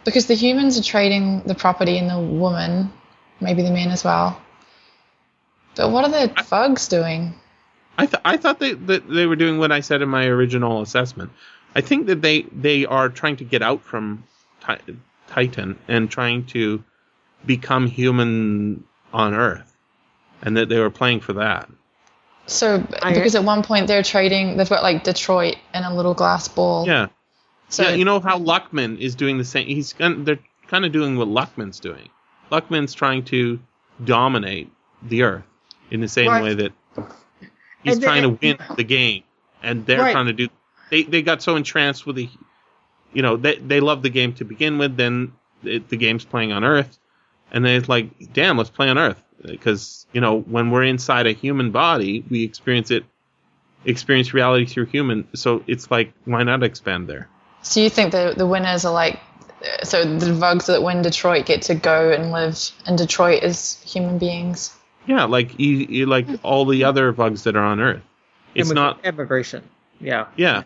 [0.05, 2.91] Because the humans are trading the property and the woman,
[3.41, 4.41] maybe the men as well.
[5.77, 7.33] But what are the Vugs doing?
[7.97, 10.81] I th- I thought they that they were doing what I said in my original
[10.81, 11.31] assessment.
[11.75, 14.23] I think that they they are trying to get out from
[14.65, 14.97] Ti-
[15.27, 16.83] Titan and trying to
[17.45, 19.75] become human on Earth,
[20.41, 21.69] and that they were playing for that.
[22.45, 26.47] So because at one point they're trading, they've got like Detroit and a little glass
[26.47, 26.87] ball.
[26.87, 27.07] Yeah,
[27.69, 27.95] So yeah.
[27.95, 29.67] You know how Luckman is doing the same.
[29.67, 32.09] He's gon- they're kind of doing what Luckman's doing.
[32.51, 33.59] Luckman's trying to
[34.05, 34.71] dominate
[35.01, 35.43] the Earth
[35.91, 36.43] in the same Right.
[36.43, 36.71] way that
[37.83, 39.23] he's And trying then- to win the game,
[39.63, 40.11] and they're Right.
[40.11, 40.47] trying to do.
[40.89, 42.29] They they got so entranced with the,
[43.13, 44.97] you know, they they love the game to begin with.
[44.97, 45.33] Then
[45.63, 46.97] it, the game's playing on Earth,
[47.51, 51.27] and then it's like, damn, let's play on Earth because you know when we're inside
[51.27, 53.03] a human body, we experience it,
[53.85, 55.27] experience reality through human.
[55.35, 57.27] So it's like, why not expand there?
[57.63, 59.19] So you think the the winners are like,
[59.83, 62.57] so the Vugs that win Detroit get to go and live
[62.87, 64.73] in Detroit as human beings?
[65.07, 68.01] Yeah, like you, you like all the other Vugs that are on Earth.
[68.53, 69.03] It's not.
[69.05, 69.63] immigration.
[69.99, 70.27] Yeah.
[70.35, 70.63] Yeah,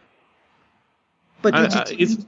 [1.41, 2.25] But I, did you, I.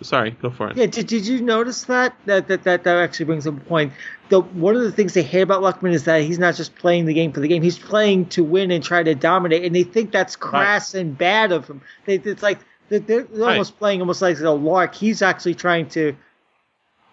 [0.00, 0.76] Sorry, go for it.
[0.76, 2.16] Yeah, did, did you notice that?
[2.24, 3.92] That, that that that actually brings up a point.
[4.30, 7.04] The one of the things they hate about Luckman is that he's not just playing
[7.04, 9.64] the game for the game; he's playing to win and try to dominate.
[9.64, 11.82] And they think that's crass and bad of him.
[12.06, 14.94] They, it's like they're, they're they're almost playing almost like a lark.
[14.94, 16.16] He's actually trying to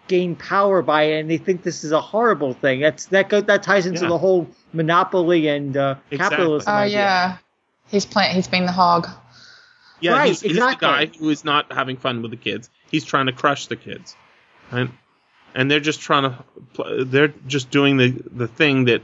[0.08, 2.80] gain power by it, and they think this is a horrible thing.
[2.80, 4.08] That's that go, that ties into Yeah.
[4.08, 6.36] the whole monopoly and uh, Exactly.
[6.36, 6.72] capitalism.
[6.72, 6.96] Oh idea.
[6.98, 7.36] yeah,
[7.88, 8.34] he's playing.
[8.34, 9.08] He's being the hog.
[10.00, 12.68] Yeah, Right, he's, he's the guy who is not having fun with the kids.
[12.90, 14.16] He's trying to crush the kids,
[14.72, 14.90] right?
[15.54, 16.44] And they're just trying to.
[16.74, 19.02] pl- They're just doing the the thing that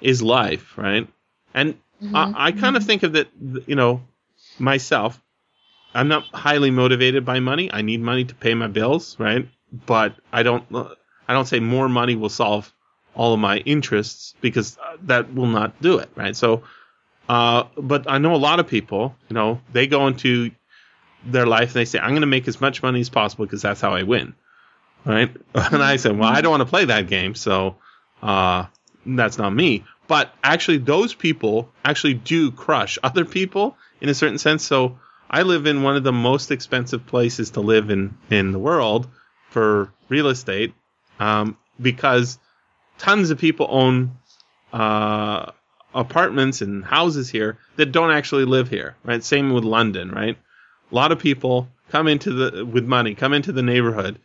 [0.00, 1.06] is life, right?
[1.52, 1.74] And
[2.14, 3.28] I, I kind of think of that,
[3.66, 4.00] you know,
[4.58, 5.20] myself.
[5.92, 7.70] I'm not highly motivated by money.
[7.70, 9.46] I need money to pay my bills, right?
[9.72, 10.64] But I don't.
[11.28, 12.72] I don't say more money will solve
[13.14, 16.36] all of my interests because uh, that will not do it, right?
[16.36, 16.64] So
[17.30, 20.50] uh, but I know a lot of people, you know, they go into
[21.24, 23.62] their life and they say, I'm going to make as much money as possible because
[23.62, 24.34] that's how I win.
[25.04, 25.30] Right.
[25.54, 27.36] And I said, well, I don't want to play that game.
[27.36, 27.76] So,
[28.20, 28.66] uh,
[29.06, 29.84] that's not me.
[30.08, 34.64] But actually, those people actually do crush other people in a certain sense.
[34.64, 34.98] So
[35.30, 39.06] I live in one of the most expensive places to live in, in the world
[39.50, 40.74] for real estate.
[41.18, 42.38] Um, because
[42.98, 44.16] tons of people own,
[44.72, 45.52] uh,
[45.94, 49.22] apartments and houses here that don't actually live here, right?
[49.22, 50.36] Same with London, right?
[50.90, 54.18] A lot of people come into the with money, come into the neighborhood,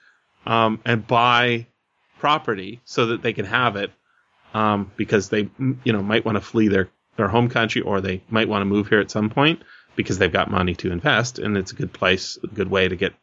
[0.46, 1.66] um, and buy
[2.20, 3.92] property so that they can have it,
[4.54, 5.50] um, because they,
[5.84, 8.66] you know, might want to flee their their home country or they might want to
[8.66, 9.62] move here at some point
[9.96, 12.96] because they've got money to invest and it's a good place, a good way to
[12.96, 13.14] get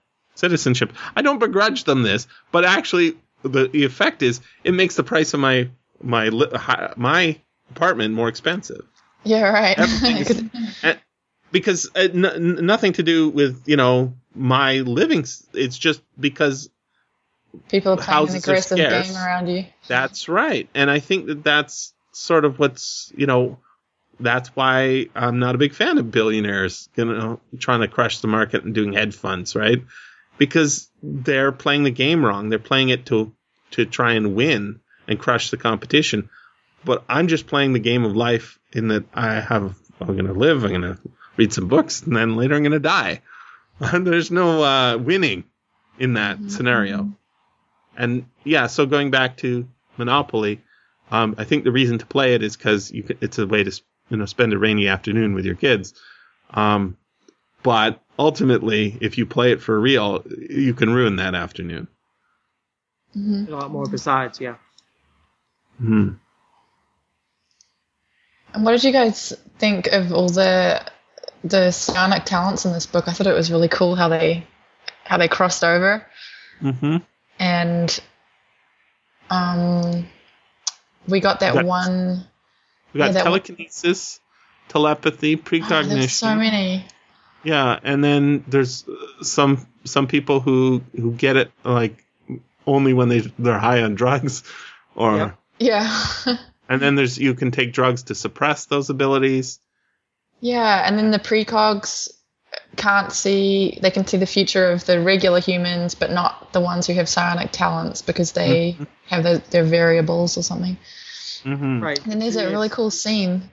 [0.42, 0.92] citizenship.
[1.16, 5.34] I don't begrudge them this, but actually the, the effect is it makes the price
[5.34, 5.68] of my
[6.02, 6.30] my
[6.96, 7.38] my
[7.70, 8.84] apartment more expensive
[9.24, 9.78] Yeah, right.
[10.82, 11.00] And-
[11.52, 16.70] because uh, n- nothing to do with you know my living it's just because
[17.68, 19.66] People are playing an aggressive game around you.
[19.86, 23.58] that's right and i think that that's sort of what's you know
[24.18, 28.28] that's why i'm not a big fan of billionaires you know trying to crush the
[28.28, 29.82] market and doing hedge funds right
[30.38, 33.32] because they're playing the game wrong they're playing it to
[33.70, 36.28] to try and win and crush the competition
[36.84, 40.32] but i'm just playing the game of life in that i have i'm going to
[40.32, 40.98] live i'm going to
[41.36, 43.20] read some books and then later i'm going to die
[43.92, 45.44] There's no uh, winning
[45.98, 47.10] in that scenario.
[47.96, 50.60] And yeah, so going back to Monopoly,
[51.10, 54.16] um, I think the reason to play it is because it's a way to you
[54.16, 55.94] know spend a rainy afternoon with your kids.
[56.50, 56.96] Um,
[57.62, 61.88] but ultimately, if you play it for real, you can ruin that afternoon.
[63.14, 64.56] A lot more besides, yeah.
[65.78, 66.10] Hmm.
[68.54, 70.82] And what did you guys think of all the
[71.44, 73.08] the psionic talents in this book?
[73.08, 74.46] I thought it was really cool how they
[75.04, 76.06] how they crossed over
[76.60, 76.98] hmm
[77.38, 78.00] and
[79.30, 80.06] um
[81.08, 82.24] we got that That's- one
[82.92, 84.20] We got Yeah, that one- telekinesis,
[84.68, 85.88] telepathy, oh, precognition.
[85.88, 86.84] there's so many.
[87.44, 92.04] Yeah, and then there's uh, some some people who who get it like
[92.66, 94.42] only when they they're high on drugs,
[94.94, 95.38] or Yep.
[95.58, 96.04] Yeah.
[96.68, 99.58] and then there's you can take drugs to suppress those abilities.
[100.40, 102.08] yeah, and then the precogs
[102.76, 106.86] can't see they can see the future of the regular humans but not the ones
[106.86, 108.76] who have psionic talents because they
[109.06, 110.76] have the, their variables or something.
[111.42, 111.98] hmm Right.
[112.02, 113.50] And then there's a really cool scene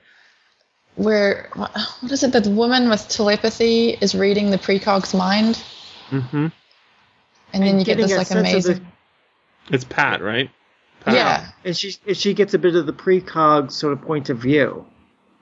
[1.04, 1.72] where what,
[2.02, 2.32] what is it?
[2.34, 5.62] that The woman with telepathy is reading the precog's mind,
[6.12, 6.48] Mm-hmm.
[7.54, 8.88] and then you get this like sense of the- amazing.
[9.72, 10.50] It's Pat, right?
[11.06, 11.14] Pat.
[11.14, 14.40] Yeah, And she and she gets a bit of the precog sort of point of
[14.40, 14.86] view.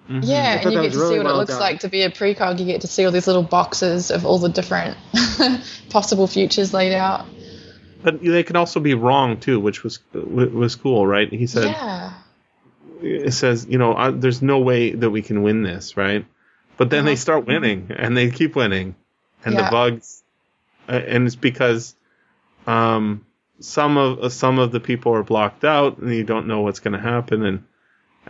[0.10, 0.22] Mhm.
[0.24, 1.60] yeah, thought and you that get was to really see what well it looks done.
[1.60, 2.60] like to be a precog.
[2.60, 4.96] You get to see all these little boxes of all the different
[5.90, 7.26] possible futures laid out.
[8.04, 11.30] But they can also be wrong too, which was was cool, right?
[11.32, 12.07] He said yeah, it
[13.30, 16.26] says, you know, uh, there's no way that we can win this, right?
[16.78, 17.20] But then they Uh-huh.
[17.20, 18.96] start winning, and they keep winning,
[19.46, 19.64] and Yeah.
[19.66, 20.24] the bugs,
[20.88, 21.96] uh, and it's because
[22.68, 23.26] um,
[23.60, 26.80] some of uh, some of the people are blocked out, and you don't know what's
[26.80, 27.64] going to happen, and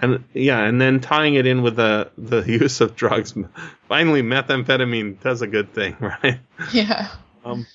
[0.01, 3.33] and yeah, and then tying it in with the the use of drugs.
[3.89, 6.39] Finally, methamphetamine does a good thing, right?
[6.71, 7.09] yeah.
[7.43, 7.65] Um,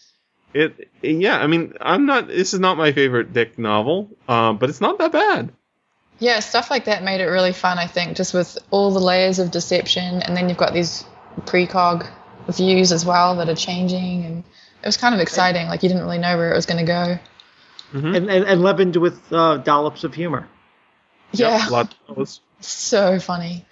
[0.54, 2.28] it yeah, I mean, I'm not.
[2.28, 5.52] This is not my favorite Dick novel, um, but it's not that bad.
[6.22, 9.40] Yeah, stuff like that made it really fun, I think, just with all the layers
[9.40, 11.04] of deception, and then you've got these
[11.40, 12.08] precog
[12.48, 14.44] views as well that are changing, and
[14.82, 15.66] it was kind of exciting.
[15.66, 17.18] Like you didn't really know where it was going to go.
[17.92, 18.16] Mhm.
[18.16, 20.48] And, and, and leavened with uh, dollops of humor.
[21.32, 23.66] Yeah, Yep, lots of so funny.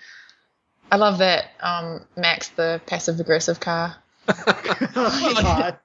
[0.90, 3.94] I love that um, Max, the passive aggressive car.
[4.28, 5.76] oh,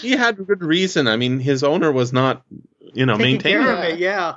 [0.00, 1.06] he had good reason.
[1.06, 2.42] I mean, his owner was not,
[2.94, 3.62] you know, Taking maintaining.
[3.62, 3.78] care it.
[3.78, 4.34] of it, yeah.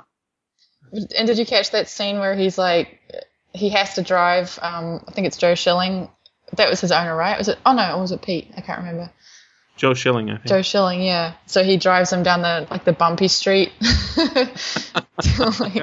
[0.92, 2.98] And did you catch that scene where he's like,
[3.52, 4.58] he has to drive?
[4.62, 6.08] Um, I think it's Joe Schilling.
[6.56, 7.36] That was his owner, right?
[7.36, 7.58] Was it?
[7.66, 8.50] Oh no, or was it Pete?
[8.56, 9.10] I can't remember.
[9.76, 10.46] Joe Schilling, I think.
[10.46, 11.34] Joe Schilling, yeah.
[11.46, 13.72] So he drives him down the like the bumpy street.
[15.60, 15.74] Like-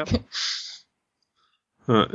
[1.87, 2.05] Yeah,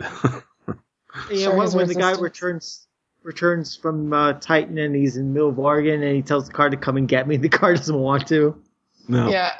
[1.36, 2.86] Sure, when, when the guy returns
[3.22, 6.52] returns from uh, Titan and he's in the middle of Oregon and he tells the
[6.52, 8.60] car to come and get me, the car doesn't want to.
[9.08, 9.26] no.
[9.26, 9.30] Yeah.
[9.30, 9.52] Yeah.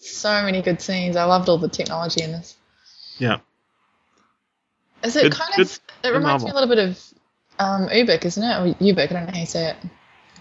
[0.00, 1.16] So many good scenes.
[1.16, 2.56] I loved all the technology in this.
[5.02, 5.72] Is it Good- kind good- of?
[5.72, 6.98] It good reminds me a little bit of
[7.58, 8.54] um, Ubik, isn't it?
[8.54, 9.76] Or Ubik, I don't know how you say it.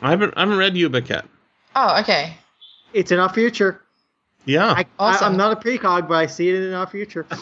[0.01, 1.25] I haven't, I haven't read Ubik yet.
[1.75, 2.35] Oh, okay.
[2.93, 3.81] It's in our future.
[4.45, 4.67] Yeah.
[4.71, 5.25] I, Awesome.
[5.25, 7.25] I, am not a precog, but I see it in our future.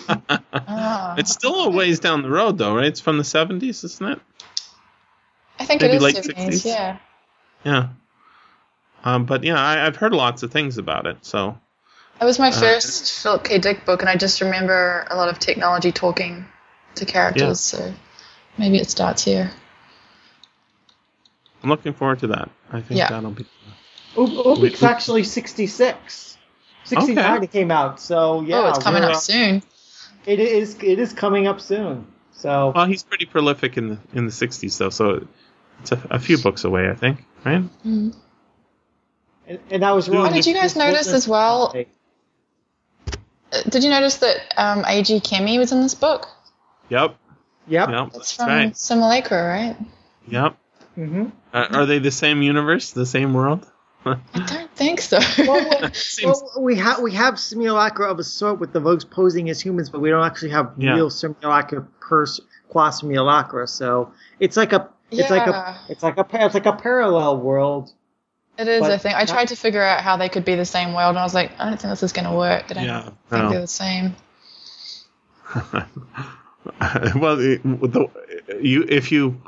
[0.68, 1.14] Ah.
[1.18, 2.86] it's still a ways down the road, though, right?
[2.86, 4.20] It's from the 70s, isn't it?
[5.60, 6.66] I think maybe it is late 70s, 60s?
[6.66, 6.98] yeah.
[7.64, 7.88] Yeah.
[9.04, 11.18] Um, but yeah, I, I've heard lots of things about it.
[11.22, 11.58] So
[12.22, 13.58] It was my Uh, first Philip K.
[13.60, 16.46] Dick book, and I just remember a lot of technology talking
[16.96, 17.80] to characters, Yeah.
[17.80, 17.94] so
[18.58, 19.52] maybe it starts here.
[21.64, 22.50] I'm looking forward to that.
[22.72, 23.10] I think Yeah.
[23.10, 23.46] that'll be.
[24.16, 26.38] Ubik's We- actually 66.
[26.86, 27.44] 69 Okay.
[27.46, 28.60] it came out, so yeah.
[28.60, 29.64] oh, it's coming up uh, soon.
[30.26, 32.08] It is it is coming up soon.
[32.32, 34.90] So Well, he's pretty prolific in the in the 60s, though.
[34.92, 35.28] So
[35.82, 37.26] it's a, a few books away, I think.
[37.44, 37.64] Right?
[37.86, 38.14] Mhm.
[39.48, 41.74] and, and I was Oh, did you guys notice as well-
[43.70, 45.20] Did you notice that um, A.G.
[45.22, 46.28] Chemie was in this book?
[46.90, 47.16] Yep.
[47.68, 47.90] Yep.
[47.90, 48.08] Yep.
[48.16, 48.78] It's from right.
[48.78, 49.78] Simulacra, right?
[50.28, 50.58] Yep.
[50.96, 53.66] hmm Uh, are they the same universe, the same world?
[54.06, 55.18] I don't think so.
[55.48, 55.92] Well,
[56.24, 59.90] well, we have we have simulacra of a sort with the Vugs posing as humans,
[59.90, 60.94] but we don't actually have Yeah.
[60.94, 62.40] real simulacra per s-
[62.70, 63.68] qua simulacra.
[63.68, 67.92] So it's like a it's like a it's like a it's like a parallel world.
[68.58, 69.16] It is, but I think.
[69.16, 71.34] I tried to figure out how they could be the same world, and I was
[71.34, 72.66] like, I don't think this is going to work.
[72.72, 73.50] I don't Yeah, think no.
[73.50, 74.16] they're the same.
[77.16, 78.10] well, it, the,
[78.62, 79.42] you if you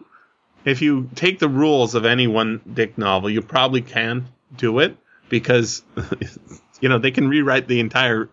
[0.65, 4.97] if you take the rules of any one Dick novel, you probably can do it
[5.29, 5.83] because
[6.81, 8.29] you know they can rewrite the entire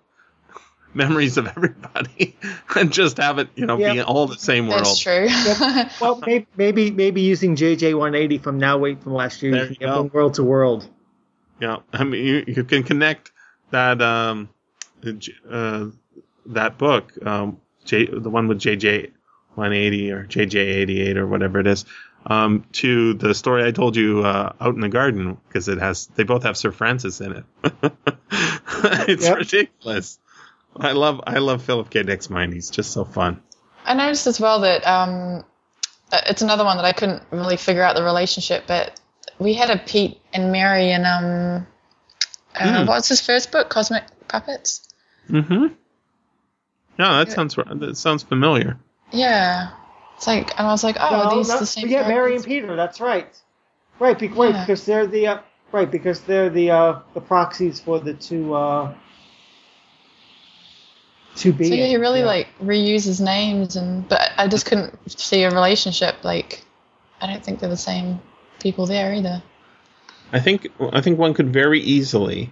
[0.95, 2.37] memories of everybody
[2.77, 3.93] and just have it, you know, Yeah.
[3.95, 4.85] be all the same world.
[4.85, 5.29] That's true.
[6.01, 9.67] Well, maybe maybe, maybe using JJ 180 from now wait from last year, There you
[9.67, 10.03] can you get go.
[10.03, 10.89] from world to world.
[11.61, 13.31] Yeah, I mean, you, you can connect
[13.71, 14.49] that um,
[15.49, 15.87] uh,
[16.47, 19.11] that book, um, J, the one with JJ
[19.55, 21.85] 180 or JJ 88 or whatever it is,
[22.27, 26.07] um, to the story I told you uh, out in the garden because it has
[26.17, 27.45] they both have Sir Francis in it.
[29.09, 29.37] it's Yep.
[29.39, 30.19] ridiculous.
[30.77, 32.03] I love I love Philip K.
[32.03, 32.53] Dick's mind.
[32.53, 33.41] He's just so fun.
[33.85, 35.45] I noticed as well that um,
[36.13, 38.99] uh, it's another one that I couldn't really figure out the relationship, but
[39.39, 41.67] we had a Pete and Mary and um,
[42.59, 42.87] uh, Hmm.
[42.87, 44.89] what's his first book, Cosmic Puppets.
[45.29, 45.67] Mm-hmm.
[46.99, 48.79] Yeah, that sounds that sounds familiar.
[49.13, 49.71] Yeah,
[50.17, 51.89] it's like, and I was like, oh, are No, these no, the same?
[51.89, 52.45] yeah, Mary and?
[52.45, 52.75] Peter.
[52.77, 53.29] That's right.
[53.99, 55.39] Right, be, right, because they're the uh,
[55.73, 58.93] right because they're the uh, the proxies for the two uh,
[61.35, 61.71] two beings.
[61.71, 62.27] So yeah, he really yeah.
[62.27, 66.17] like reuses names, and but I just couldn't see a relationship.
[66.23, 66.65] Like,
[67.21, 68.21] I don't think they're the same
[68.61, 69.43] people there either.
[70.33, 72.51] I think I think one could very easily,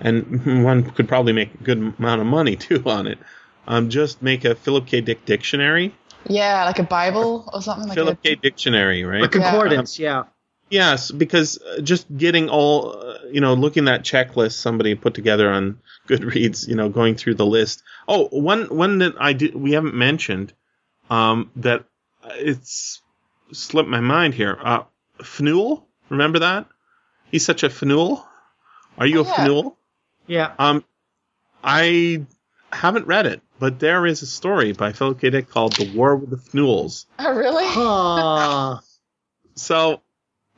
[0.00, 3.18] and one could probably make a good amount of money too on it.
[3.66, 5.00] Um, just make a Philip K.
[5.00, 5.94] Dick dictionary.
[6.28, 8.34] Yeah, like a Bible or something like Philip a, K.
[8.36, 9.20] Dictionary, right?
[9.20, 9.32] a right?
[9.32, 9.98] concordance.
[9.98, 10.24] Yeah,
[10.72, 15.50] Yes, because uh, just getting all, uh, you know, looking at checklist somebody put together
[15.50, 17.82] on Goodreads, you know, going through the list.
[18.08, 20.54] Oh, one one that I did we haven't mentioned,
[21.10, 21.84] um, that
[22.24, 23.02] uh, it's
[23.52, 24.58] slipped my mind here.
[24.62, 24.84] Uh,
[25.18, 26.66] Fnool, remember that?
[27.30, 28.24] He's such a Fnool.
[28.96, 29.34] Are you Oh, a yeah.
[29.46, 29.76] Fnool?
[30.26, 30.52] yeah.
[30.58, 30.84] Um,
[31.62, 32.24] I
[32.72, 35.28] haven't read it, but there is a story by Philip K.
[35.28, 37.66] Dick called "The War with the Fnools." Oh really?
[37.66, 38.78] Huh.
[39.54, 40.00] So,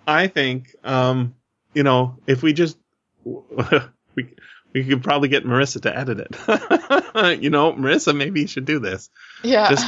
[0.07, 1.35] I think, um,
[1.73, 2.79] you know, if we just
[3.25, 4.29] we
[4.73, 7.41] we could probably get Marissa to edit it.
[7.43, 9.09] you know, Marissa, maybe you should do this.
[9.43, 9.71] Yeah.
[9.71, 9.87] Just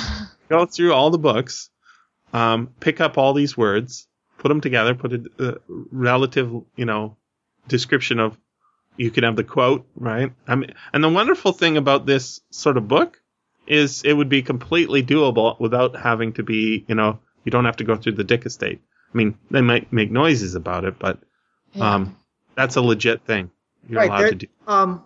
[0.48, 1.70] go through all the books,
[2.32, 4.06] um, pick up all these words,
[4.38, 7.16] put them together, put a, uh relative, you know,
[7.68, 8.38] description of.
[8.98, 10.32] You can have the quote, right?
[10.48, 13.20] I mean, and the wonderful thing about this sort of book
[13.66, 17.76] is it would be completely doable without having to be, you know, you don't have
[17.76, 18.80] to go through the Dick estate.
[19.12, 21.18] I mean, they might make noises about it, but
[21.72, 21.94] Yeah.
[21.94, 22.16] um,
[22.54, 23.50] that's a legit thing.
[23.88, 24.46] You're Right, allowed there- to do.
[24.66, 25.02] Um.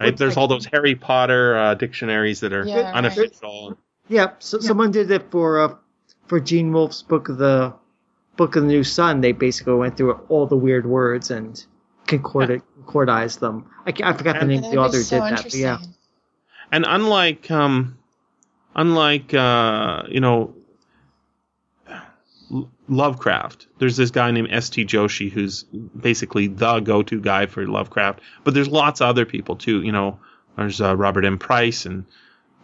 [0.00, 0.16] Right?
[0.16, 2.94] There's like- all those Harry Potter uh, dictionaries that are Yeah, right.
[2.94, 3.78] unofficial.
[4.08, 4.30] Yeah.
[4.40, 5.74] So someone did it for uh,
[6.26, 7.72] for Gene Wolfe's book of the
[8.36, 9.20] book of the New Sun.
[9.20, 11.62] They basically went through all the weird words and
[12.08, 13.66] concorded concordized them.
[13.86, 15.42] I, I forgot the And- name of the that'd author so did that.
[15.44, 15.78] But yeah.
[16.72, 17.98] And unlike, um,
[18.74, 20.54] unlike, uh, you know, L-
[22.88, 24.84] Lovecraft, there's this guy named S.T.
[24.84, 28.20] Joshi who's basically the go-to guy for Lovecraft.
[28.44, 29.82] But there's lots of other people too.
[29.82, 30.18] You know,
[30.56, 31.38] there's uh, Robert M.
[31.38, 32.04] Price and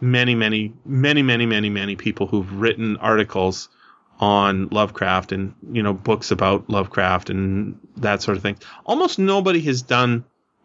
[0.00, 3.68] many, many, many, many, many, many people who've written articles
[4.20, 8.58] on Lovecraft and you know books about Lovecraft and that sort of thing.
[8.84, 10.24] Almost nobody has done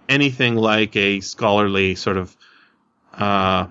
[0.10, 2.36] anything like a scholarly sort of
[3.14, 3.68] uh,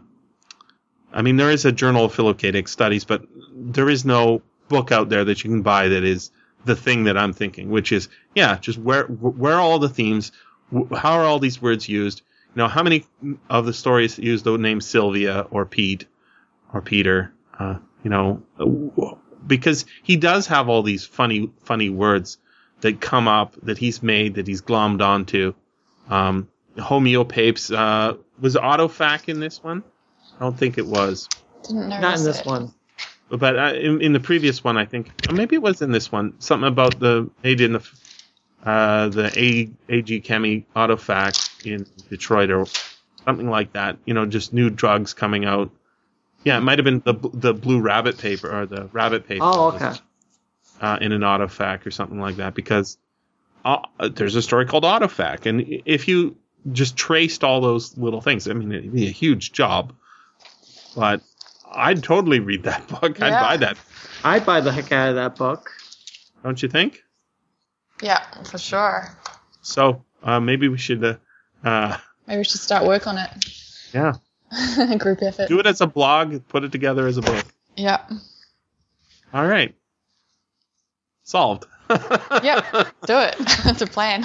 [1.13, 2.37] I mean, there is a Journal of.
[2.39, 3.23] Dick Studies, but
[3.55, 4.43] there is no
[4.73, 6.31] book out there that you can buy that is
[6.65, 10.33] the thing that I'm thinking, which is, yeah, just where where are all the themes?
[10.97, 12.23] How are all these words used?
[12.55, 13.05] You know, how many
[13.49, 16.07] of the stories use the name Sylvia or Pete
[16.73, 17.33] or Peter?
[17.59, 18.43] Uh, you know,
[19.47, 22.39] because he does have all these funny funny words
[22.81, 25.55] that come up that he's made that he's glommed onto.
[26.09, 27.71] Um, homeopapes.
[27.71, 29.85] Uh, was Autofac in this one?
[30.37, 31.29] I don't think it was.
[31.63, 32.47] Didn't notice Not in this it.
[32.47, 32.75] one.
[33.37, 36.35] But uh, in, in the previous one, I think maybe it was in this one.
[36.39, 37.91] Something about the in the
[38.65, 42.67] uh, the A, AG Chemie Autofac in Detroit or
[43.25, 43.97] something like that.
[44.05, 45.71] You know, just new drugs coming out.
[46.45, 49.45] Yeah, it might have been the the blue rabbit paper or the rabbit paper.
[49.45, 49.93] Oh, okay.
[50.83, 52.99] uh, in an autofac or something like that because
[53.65, 53.79] uh,
[54.15, 56.37] there's a story called autofac and if you
[56.73, 59.93] just traced all those little things i mean it'd be a huge job
[60.97, 61.23] but
[61.75, 63.77] i'd totally read that book i'd buy that
[64.25, 65.69] I'd buy the heck out of that book.
[66.45, 67.03] don't you think
[68.03, 69.09] Yeah, for sure.
[69.63, 71.17] so uh, maybe we should uh,
[71.65, 71.97] uh,
[72.27, 73.31] Maybe we should start work on it.
[73.93, 74.15] yeah
[74.99, 75.49] Group effort.
[75.49, 77.45] do it as a blog put it together as a book
[77.77, 78.01] Yeah.
[79.35, 79.75] all right
[81.25, 82.65] solved Yep.
[83.07, 83.37] Do it.
[83.65, 84.25] That's a plan.